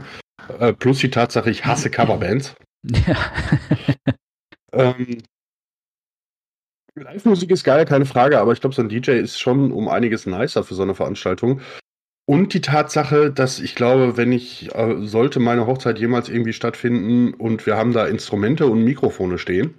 Äh, 0.59 0.73
plus 0.73 0.99
die 0.99 1.09
Tatsache, 1.09 1.49
ich 1.49 1.65
hasse 1.65 1.89
Coverbands. 1.89 2.55
Ja. 2.83 3.17
Ähm, 4.71 5.23
Live-Musik 6.95 7.51
ist 7.51 7.63
geil, 7.63 7.85
keine 7.85 8.05
Frage, 8.05 8.39
aber 8.39 8.53
ich 8.53 8.61
glaube, 8.61 8.75
so 8.75 8.81
ein 8.81 8.89
DJ 8.89 9.11
ist 9.11 9.39
schon 9.39 9.71
um 9.71 9.87
einiges 9.87 10.25
nicer 10.25 10.63
für 10.63 10.75
so 10.75 10.83
eine 10.83 10.95
Veranstaltung. 10.95 11.61
Und 12.25 12.53
die 12.53 12.61
Tatsache, 12.61 13.31
dass 13.31 13.59
ich 13.59 13.73
glaube, 13.73 14.15
wenn 14.17 14.31
ich, 14.31 14.73
äh, 14.75 14.97
sollte 15.07 15.39
meine 15.39 15.65
Hochzeit 15.65 15.97
jemals 15.97 16.29
irgendwie 16.29 16.53
stattfinden 16.53 17.33
und 17.33 17.65
wir 17.65 17.75
haben 17.75 17.93
da 17.93 18.05
Instrumente 18.05 18.67
und 18.67 18.83
Mikrofone 18.83 19.39
stehen, 19.39 19.73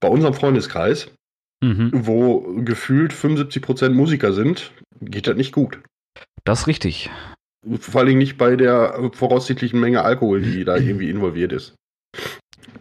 bei 0.00 0.08
unserem 0.08 0.34
Freundeskreis, 0.34 1.12
mhm. 1.62 1.90
wo 1.92 2.40
gefühlt 2.64 3.12
75% 3.12 3.90
Musiker 3.90 4.32
sind, 4.32 4.72
geht 5.00 5.28
das 5.28 5.36
nicht 5.36 5.52
gut. 5.52 5.80
Das 6.44 6.62
ist 6.62 6.66
richtig. 6.66 7.10
Vor 7.78 8.04
Dingen 8.04 8.18
nicht 8.18 8.38
bei 8.38 8.56
der 8.56 9.10
voraussichtlichen 9.12 9.78
Menge 9.80 10.02
Alkohol, 10.02 10.42
die 10.42 10.64
da 10.64 10.76
irgendwie 10.78 11.10
involviert 11.10 11.52
ist. 11.52 11.74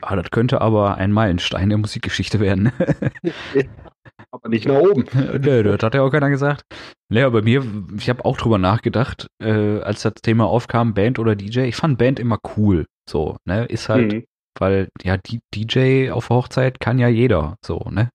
Ah, 0.02 0.16
das 0.16 0.32
könnte 0.32 0.62
aber 0.62 0.96
ein 0.98 1.12
Meilenstein 1.12 1.70
der 1.70 1.78
Musikgeschichte 1.78 2.40
werden. 2.40 2.72
Aber 4.32 4.50
nicht 4.50 4.66
nach 4.68 4.80
oben. 4.80 5.06
Nö, 5.42 5.64
das 5.64 5.82
hat 5.84 5.94
ja 5.94 6.02
auch 6.04 6.10
keiner 6.10 6.30
gesagt. 6.30 6.64
Naja, 7.10 7.30
bei 7.30 7.42
mir, 7.42 7.64
ich 7.98 8.10
habe 8.10 8.24
auch 8.24 8.38
drüber 8.38 8.58
nachgedacht, 8.58 9.28
äh, 9.44 9.80
als 9.82 10.04
das 10.04 10.14
Thema 10.22 10.46
aufkam, 10.46 10.94
Band 10.94 11.20
oder 11.20 11.36
DJ. 11.36 11.62
Ich 11.62 11.76
fand 11.76 11.98
Band 11.98 12.20
immer 12.20 12.40
cool. 12.56 12.86
So, 13.10 13.38
ne? 13.46 13.66
Ist 13.66 13.90
halt, 13.90 14.14
Mhm. 14.14 14.24
weil, 14.58 14.88
ja, 15.04 15.18
die 15.18 15.40
DJ 15.54 16.12
auf 16.12 16.30
Hochzeit 16.30 16.80
kann 16.80 16.98
ja 16.98 17.10
jeder. 17.10 17.56
So, 17.66 17.80
ne? 17.90 18.10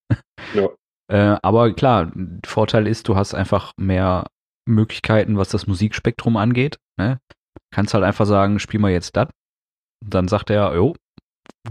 Ja. 0.55 0.68
Äh, 1.09 1.38
aber 1.42 1.72
klar, 1.74 2.11
Vorteil 2.46 2.87
ist, 2.87 3.09
du 3.09 3.16
hast 3.16 3.35
einfach 3.35 3.72
mehr 3.76 4.26
Möglichkeiten, 4.66 5.37
was 5.37 5.48
das 5.48 5.66
Musikspektrum 5.66 6.37
angeht. 6.37 6.79
Ne? 6.98 7.20
Kannst 7.72 7.94
halt 7.94 8.05
einfach 8.05 8.26
sagen, 8.26 8.59
spiel 8.59 8.81
mal 8.81 8.90
jetzt 8.90 9.16
das. 9.16 9.29
Dann 10.05 10.29
sagt 10.29 10.50
er, 10.50 10.74
jo, 10.74 10.94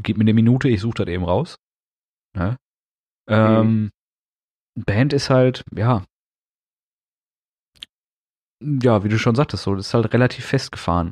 gib 0.02 0.18
mir 0.18 0.24
eine 0.24 0.34
Minute, 0.34 0.70
ich 0.70 0.82
suche 0.82 1.06
das 1.06 1.08
eben 1.08 1.24
raus. 1.24 1.58
Ne? 2.36 2.58
Ähm, 3.30 3.92
Band 4.76 5.14
ist 5.14 5.30
halt, 5.30 5.64
ja, 5.76 6.04
ja, 8.62 9.04
wie 9.04 9.10
du 9.10 9.20
schon 9.20 9.36
sagtest, 9.36 9.64
so, 9.64 9.76
das 9.76 9.88
ist 9.88 9.94
halt 9.94 10.14
relativ 10.14 10.46
festgefahren. 10.46 11.12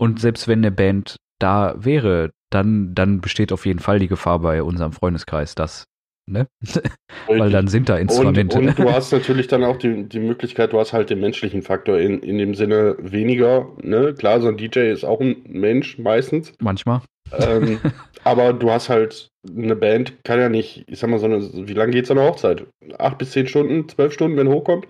Und 0.00 0.20
selbst 0.20 0.48
wenn 0.48 0.60
eine 0.60 0.70
Band 0.70 1.16
da 1.38 1.74
wäre, 1.76 2.32
dann, 2.50 2.94
dann 2.94 3.20
besteht 3.20 3.52
auf 3.52 3.66
jeden 3.66 3.80
Fall 3.80 3.98
die 3.98 4.08
Gefahr 4.08 4.40
bei 4.40 4.62
unserem 4.62 4.92
Freundeskreis, 4.92 5.54
dass, 5.54 5.84
ne? 6.26 6.46
Weil 7.26 7.50
dann 7.50 7.68
sind 7.68 7.88
da 7.88 7.96
Instrumente. 7.96 8.58
Und, 8.58 8.68
und 8.68 8.78
du 8.78 8.92
hast 8.92 9.12
natürlich 9.12 9.46
dann 9.48 9.64
auch 9.64 9.76
die, 9.76 10.04
die 10.08 10.20
Möglichkeit, 10.20 10.72
du 10.72 10.78
hast 10.78 10.92
halt 10.92 11.10
den 11.10 11.20
menschlichen 11.20 11.62
Faktor 11.62 11.98
in, 11.98 12.20
in 12.20 12.38
dem 12.38 12.54
Sinne 12.54 12.96
weniger. 12.98 13.68
Ne? 13.82 14.14
Klar, 14.14 14.40
so 14.40 14.48
ein 14.48 14.56
DJ 14.56 14.90
ist 14.90 15.04
auch 15.04 15.20
ein 15.20 15.42
Mensch 15.46 15.98
meistens. 15.98 16.52
Manchmal. 16.60 17.02
ähm, 17.32 17.78
aber 18.24 18.52
du 18.52 18.70
hast 18.70 18.88
halt 18.88 19.28
eine 19.48 19.76
Band, 19.76 20.24
kann 20.24 20.40
ja 20.40 20.48
nicht, 20.48 20.84
ich 20.88 20.98
sag 20.98 21.10
mal, 21.10 21.18
so 21.18 21.26
eine, 21.26 21.40
wie 21.68 21.74
lange 21.74 21.92
geht 21.92 22.06
so 22.06 22.14
eine 22.14 22.22
Hochzeit? 22.22 22.66
Acht 22.98 23.18
bis 23.18 23.32
zehn 23.32 23.46
Stunden, 23.46 23.88
zwölf 23.88 24.12
Stunden, 24.12 24.36
wenn 24.36 24.48
hochkommt? 24.48 24.86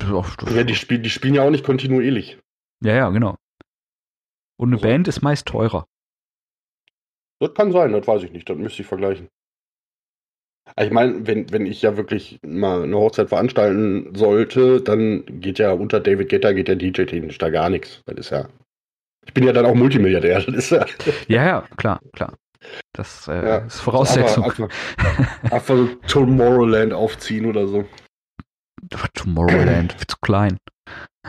Ja, 0.00 0.64
die, 0.64 0.74
spiel, 0.74 0.98
die 1.00 1.10
spielen 1.10 1.34
ja 1.34 1.42
auch 1.42 1.50
nicht 1.50 1.64
kontinuierlich. 1.64 2.38
Ja, 2.82 2.94
ja, 2.94 3.08
genau. 3.10 3.36
Und 4.58 4.68
eine 4.68 4.76
Also- 4.76 4.86
Band 4.88 5.08
ist 5.08 5.22
meist 5.22 5.46
teurer. 5.46 5.86
Das 7.40 7.54
kann 7.54 7.72
sein, 7.72 7.92
das 7.92 8.06
weiß 8.06 8.22
ich 8.24 8.32
nicht, 8.32 8.48
das 8.48 8.58
müsste 8.58 8.82
ich 8.82 8.88
vergleichen. 8.88 9.28
Aber 10.76 10.86
Ich 10.86 10.92
meine, 10.92 11.26
wenn, 11.26 11.50
wenn 11.52 11.66
ich 11.66 11.82
ja 11.82 11.96
wirklich 11.96 12.38
mal 12.46 12.82
eine 12.82 12.96
Hochzeit 12.96 13.28
veranstalten 13.28 14.14
sollte, 14.14 14.80
dann 14.80 15.24
geht 15.40 15.58
ja 15.58 15.72
unter 15.72 16.00
David 16.00 16.28
Guetta 16.28 16.52
geht 16.52 16.68
ja 16.68 16.74
DJ-technisch 16.74 17.38
da 17.38 17.50
gar 17.50 17.70
nichts. 17.70 18.02
Das 18.06 18.18
ist 18.18 18.30
ja. 18.30 18.48
Ich 19.26 19.34
bin 19.34 19.44
ja 19.44 19.52
dann 19.52 19.66
auch 19.66 19.74
Multimilliardär. 19.74 20.40
Das 20.40 20.54
ist 20.54 20.70
ja. 20.70 20.86
Ja, 21.28 21.44
ja, 21.44 21.64
klar, 21.76 22.00
klar. 22.12 22.34
Das 22.92 23.28
äh, 23.28 23.46
Ja, 23.46 23.58
ist 23.58 23.80
Voraussetzung. 23.80 24.44
Einfach, 24.44 24.68
einfach 25.50 25.76
so 25.76 25.86
Tomorrowland 26.06 26.92
aufziehen 26.92 27.46
oder 27.46 27.66
so. 27.66 27.86
Tomorrowland, 29.14 29.94
zu 30.08 30.16
klein. 30.20 30.58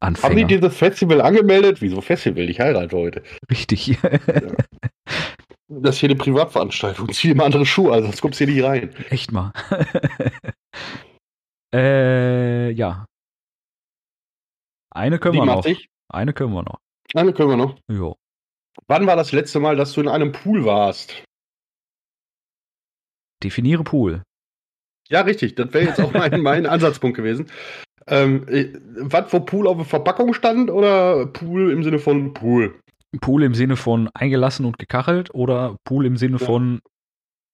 Haben 0.00 0.36
die 0.36 0.44
dieses 0.44 0.76
Festival 0.76 1.20
angemeldet? 1.20 1.80
Wieso 1.80 2.00
Festival? 2.00 2.48
Ich 2.50 2.60
heirate 2.60 2.96
heute. 2.96 3.22
Richtig. 3.50 3.98
Das 5.68 5.96
ist 5.96 6.00
hier 6.00 6.10
eine 6.10 6.18
Privatveranstaltung. 6.18 7.10
Zieh 7.12 7.34
mal 7.34 7.46
andere 7.46 7.64
Schuhe, 7.64 7.92
also 7.92 8.06
sonst 8.06 8.20
kommst 8.20 8.40
du 8.40 8.44
hier 8.44 8.54
nicht 8.54 8.64
rein. 8.64 8.94
Echt 9.08 9.32
mal. 9.32 9.52
äh, 11.74 12.70
ja. 12.70 13.06
Eine 14.90 15.18
können 15.18 15.34
Die 15.34 15.40
wir 15.40 15.46
noch. 15.46 15.64
sich. 15.64 15.88
Eine 16.08 16.32
können 16.32 16.52
wir 16.52 16.62
noch. 16.62 16.78
Eine 17.14 17.32
können 17.32 17.50
wir 17.50 17.56
noch. 17.56 17.78
Jo. 17.90 18.16
Wann 18.86 19.06
war 19.06 19.16
das 19.16 19.32
letzte 19.32 19.60
Mal, 19.60 19.76
dass 19.76 19.92
du 19.92 20.00
in 20.00 20.08
einem 20.08 20.32
Pool 20.32 20.64
warst? 20.64 21.24
Definiere 23.42 23.84
Pool. 23.84 24.22
Ja, 25.08 25.22
richtig. 25.22 25.54
Das 25.54 25.72
wäre 25.72 25.86
jetzt 25.86 26.00
auch 26.00 26.12
mein, 26.12 26.40
mein 26.42 26.66
Ansatzpunkt 26.66 27.16
gewesen. 27.16 27.50
Ähm, 28.06 28.46
äh, 28.48 28.72
was, 28.98 29.32
wo 29.32 29.40
Pool 29.40 29.66
auf 29.66 29.78
der 29.78 29.86
Verpackung 29.86 30.34
stand 30.34 30.70
oder 30.70 31.26
Pool 31.26 31.72
im 31.72 31.82
Sinne 31.82 31.98
von 31.98 32.34
Pool? 32.34 32.78
Pool 33.20 33.42
im 33.42 33.54
Sinne 33.54 33.76
von 33.76 34.08
eingelassen 34.14 34.64
und 34.66 34.78
gekachelt 34.78 35.34
oder 35.34 35.76
Pool 35.84 36.06
im 36.06 36.16
Sinne 36.16 36.38
Ja. 36.38 36.46
von 36.46 36.80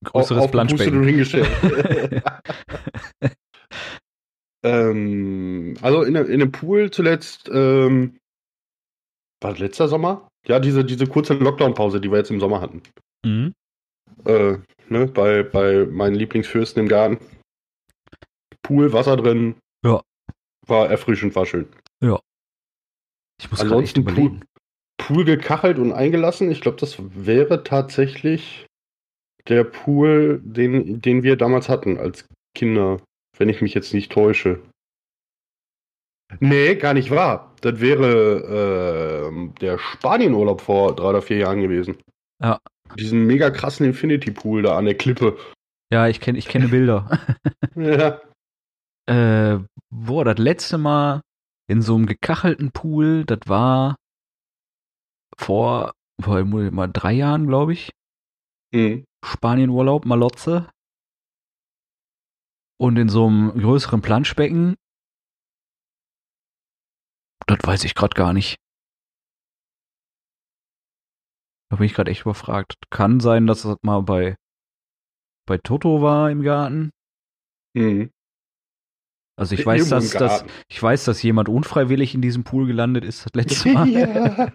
größeres 0.05 0.45
und 0.45 0.51
Planschbecken? 0.51 1.03
hingestellt. 1.03 1.49
ähm, 4.65 5.77
also 5.83 6.03
in, 6.03 6.15
in 6.17 6.27
einem 6.43 6.53
Pool 6.53 6.91
zuletzt, 6.91 7.51
ähm, 7.53 8.19
war 9.43 9.51
das 9.53 9.61
letzter 9.61 9.89
Sommer? 9.89 10.29
Ja, 10.47 10.59
diese, 10.61 10.85
diese 10.85 11.07
kurze 11.07 11.35
Lockdown-Pause, 11.35 12.01
die 12.01 12.11
wir 12.11 12.19
jetzt 12.19 12.31
im 12.31 12.41
Sommer 12.41 12.61
hatten. 12.61 12.83
Mhm. 13.25 13.55
Äh, 14.25 14.59
ne, 14.89 15.07
bei, 15.07 15.43
bei 15.43 15.87
meinen 15.87 16.15
Lieblingsfürsten 16.15 16.83
im 16.83 16.89
Garten. 16.89 17.19
Pool, 18.63 18.93
Wasser 18.93 19.17
drin. 19.17 19.57
Ja. 19.85 20.03
War 20.67 20.89
erfrischend, 20.91 21.35
war 21.35 21.47
schön. 21.47 21.69
Ich 23.41 23.51
muss 23.51 23.61
gerade 23.61 23.73
Ansonsten 23.73 24.01
überlegen. 24.01 24.45
Pool 25.01 25.25
gekachelt 25.25 25.79
und 25.79 25.93
eingelassen. 25.93 26.51
Ich 26.51 26.61
glaube, 26.61 26.79
das 26.79 26.97
wäre 26.99 27.65
tatsächlich 27.65 28.67
der 29.49 29.65
Pool, 29.65 30.41
den, 30.45 31.01
den 31.01 31.23
wir 31.23 31.37
damals 31.37 31.69
hatten 31.69 31.99
als 31.99 32.27
Kinder, 32.55 33.01
wenn 33.39 33.49
ich 33.49 33.63
mich 33.63 33.73
jetzt 33.73 33.95
nicht 33.95 34.13
täusche. 34.13 34.61
Nee, 36.39 36.77
gar 36.77 36.95
nicht 36.95 37.11
wahr. 37.11 37.55
Das 37.63 37.81
wäre 37.81 39.27
ähm, 39.29 39.55
der 39.61 39.79
Spanienurlaub 39.79 40.61
vor 40.61 40.95
drei 40.95 41.09
oder 41.09 41.23
vier 41.23 41.39
Jahren 41.39 41.61
gewesen. 41.61 41.97
Ja. 42.43 42.61
Diesen 42.99 43.27
mega 43.27 43.51
krassen 43.51 43.87
Infinity 43.87 44.31
Pool 44.31 44.63
da 44.63 44.77
an 44.77 44.85
der 44.85 44.97
Klippe. 44.97 45.39
Ja, 45.93 46.09
ich 46.09 46.21
kenne 46.21 46.39
ich 46.39 46.47
kenne 46.47 46.69
Bilder. 46.69 47.19
Ja. 47.75 48.21
äh, 49.07 49.59
boah, 49.89 50.25
das 50.25 50.39
letzte 50.39 50.79
Mal 50.79 51.23
in 51.69 51.83
so 51.83 51.97
einem 51.97 52.07
gekachelten 52.07 52.71
Pool, 52.71 53.25
das 53.25 53.41
war 53.47 53.97
vor, 55.41 55.95
boah, 56.19 56.45
mal 56.45 56.87
drei 56.87 57.13
Jahren, 57.13 57.47
glaube 57.47 57.73
ich. 57.73 57.91
Mhm. 58.73 59.05
Spanienurlaub, 59.25 60.05
Malotze. 60.05 60.71
Und 62.79 62.97
in 62.97 63.09
so 63.09 63.27
einem 63.27 63.53
größeren 63.59 64.01
Planschbecken. 64.01 64.77
Das 67.47 67.59
weiß 67.63 67.85
ich 67.85 67.95
gerade 67.95 68.15
gar 68.15 68.33
nicht. 68.33 68.57
Da 71.71 71.77
bin 71.77 71.87
ich 71.87 71.95
gerade 71.95 72.11
echt 72.11 72.23
überfragt. 72.23 72.75
Kann 72.91 73.21
sein, 73.21 73.47
dass 73.47 73.63
das 73.63 73.77
mal 73.83 74.01
bei, 74.03 74.37
bei 75.47 75.59
Toto 75.59 76.01
war 76.01 76.31
im 76.31 76.43
Garten. 76.43 76.91
Mhm. 77.75 78.11
Also 79.41 79.55
ich 79.55 79.65
weiß, 79.65 79.89
dass, 79.89 80.11
dass, 80.11 80.45
ich 80.69 80.83
weiß, 80.83 81.07
dass 81.07 81.23
jemand 81.23 81.49
unfreiwillig 81.49 82.15
in 82.15 82.21
diesem 82.21 82.45
Pool 82.45 82.67
gelandet 82.67 83.07
ist 83.07 83.25
das 83.25 83.33
letzte 83.33 83.71
Mal. 83.71 83.89
ja. 83.89 84.07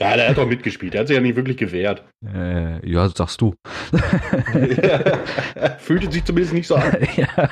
ja, 0.00 0.16
der 0.16 0.30
hat 0.30 0.38
doch 0.38 0.46
mitgespielt. 0.46 0.94
Der 0.94 1.02
hat 1.02 1.08
sich 1.08 1.14
ja 1.14 1.20
nicht 1.20 1.36
wirklich 1.36 1.58
gewehrt. 1.58 2.02
äh, 2.24 2.90
ja, 2.90 3.06
sagst 3.10 3.42
du. 3.42 3.54
Fühlte 5.78 6.10
sich 6.10 6.24
zumindest 6.24 6.54
nicht 6.54 6.68
so 6.68 6.76
an. 6.76 7.06
ja. 7.16 7.50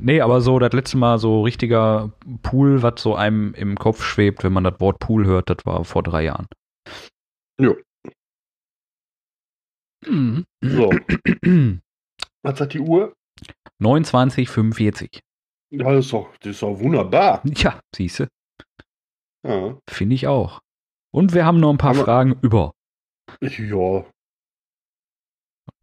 Nee, 0.00 0.20
aber 0.20 0.40
so 0.40 0.58
das 0.58 0.72
letzte 0.72 0.96
Mal 0.96 1.20
so 1.20 1.42
richtiger 1.42 2.10
Pool, 2.42 2.82
was 2.82 3.00
so 3.00 3.14
einem 3.14 3.54
im 3.54 3.76
Kopf 3.76 4.02
schwebt, 4.02 4.42
wenn 4.42 4.52
man 4.52 4.64
das 4.64 4.80
Wort 4.80 4.98
Pool 4.98 5.26
hört, 5.26 5.48
das 5.48 5.58
war 5.64 5.84
vor 5.84 6.02
drei 6.02 6.24
Jahren. 6.24 6.48
Jo. 7.60 7.76
Mhm. 10.04 10.44
So, 10.60 10.90
was 12.42 12.60
hat 12.60 12.74
die 12.74 12.80
Uhr? 12.80 13.14
29,45. 13.80 15.20
Ja, 15.70 15.92
das 15.92 16.06
ist 16.06 16.12
doch, 16.12 16.30
das 16.38 16.50
ist 16.52 16.62
doch 16.62 16.78
wunderbar. 16.78 17.42
Ja, 17.44 17.80
siehste, 17.94 18.28
Ja. 19.46 19.76
finde 19.90 20.14
ich 20.14 20.26
auch. 20.26 20.60
Und 21.12 21.34
wir 21.34 21.44
haben 21.44 21.60
noch 21.60 21.70
ein 21.70 21.78
paar 21.78 21.90
Aber- 21.94 22.04
Fragen 22.04 22.38
über. 22.42 22.72
Ja. 23.40 24.04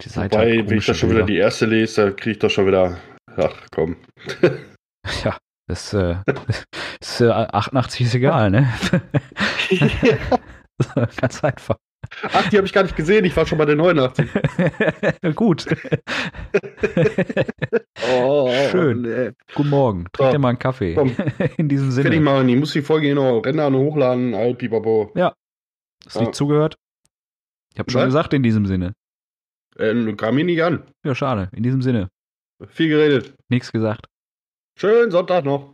Die 0.02 0.10
Seite 0.10 0.38
Wobei, 0.38 0.58
hat 0.60 0.70
wenn 0.70 0.78
ich 0.78 0.86
das 0.86 0.98
schon 0.98 1.10
wieder 1.10 1.20
Bilder. 1.26 1.34
die 1.34 1.38
erste 1.40 1.66
lese, 1.66 2.06
da 2.06 2.12
kriege 2.12 2.32
ich 2.32 2.40
doch 2.40 2.50
schon 2.50 2.68
wieder. 2.68 2.98
Ach 3.36 3.68
komm. 3.72 3.98
Ja, 5.24 5.38
das 5.68 5.94
äh, 5.94 6.16
ist 7.02 7.22
äh, 7.22 7.30
88 7.30 8.02
ist 8.02 8.16
egal, 8.16 8.52
ne? 8.52 8.72
Ganz 11.18 11.44
einfach. 11.44 11.78
Ach, 12.24 12.50
die 12.50 12.58
habe 12.58 12.66
ich 12.68 12.74
gar 12.74 12.84
nicht 12.84 12.96
gesehen. 12.96 13.26
Ich 13.26 13.36
war 13.36 13.46
schon 13.46 13.58
bei 13.58 13.66
der 13.66 13.76
89. 13.76 14.30
Gut. 15.36 15.66
Oh, 18.16 18.52
Schön. 18.70 19.02
Nee. 19.04 19.32
Guten 19.56 19.70
Morgen. 19.70 20.06
Trink 20.12 20.28
So, 20.28 20.32
dir 20.32 20.40
mal 20.40 20.50
einen 20.50 20.60
Kaffee. 20.60 20.94
komm. 20.94 21.16
In 21.58 21.70
diesem 21.70 21.92
Fertig 21.92 22.12
Sinne. 22.14 22.22
machen. 22.26 22.50
Ich 22.50 22.58
muss 22.58 22.74
die 22.74 22.82
Folge 22.82 23.06
hier 23.08 23.16
noch 23.16 23.42
rendern 23.42 23.74
und 23.76 23.82
hochladen. 23.82 24.34
All 24.34 24.56
pipapo. 24.56 25.12
Hast 25.16 26.16
du 26.16 26.20
nicht 26.20 26.28
Ja. 26.28 26.32
zugehört? 26.34 26.76
Ich 27.74 27.80
habe 27.80 27.90
schon 27.92 28.02
Was? 28.02 28.08
gesagt, 28.08 28.34
in 28.34 28.44
diesem 28.44 28.66
Sinne. 28.66 28.94
Äh, 29.78 30.14
kam 30.14 30.36
mir 30.36 30.44
nicht 30.44 30.62
an. 30.62 30.84
Ja, 31.06 31.16
schade. 31.16 31.50
In 31.54 31.64
diesem 31.64 31.82
Sinne. 31.82 32.10
Viel 32.68 32.90
geredet. 32.90 33.34
Nichts 33.50 33.72
gesagt. 33.72 34.08
Schönen 34.78 35.12
Sonntag 35.12 35.46
noch. 35.46 35.74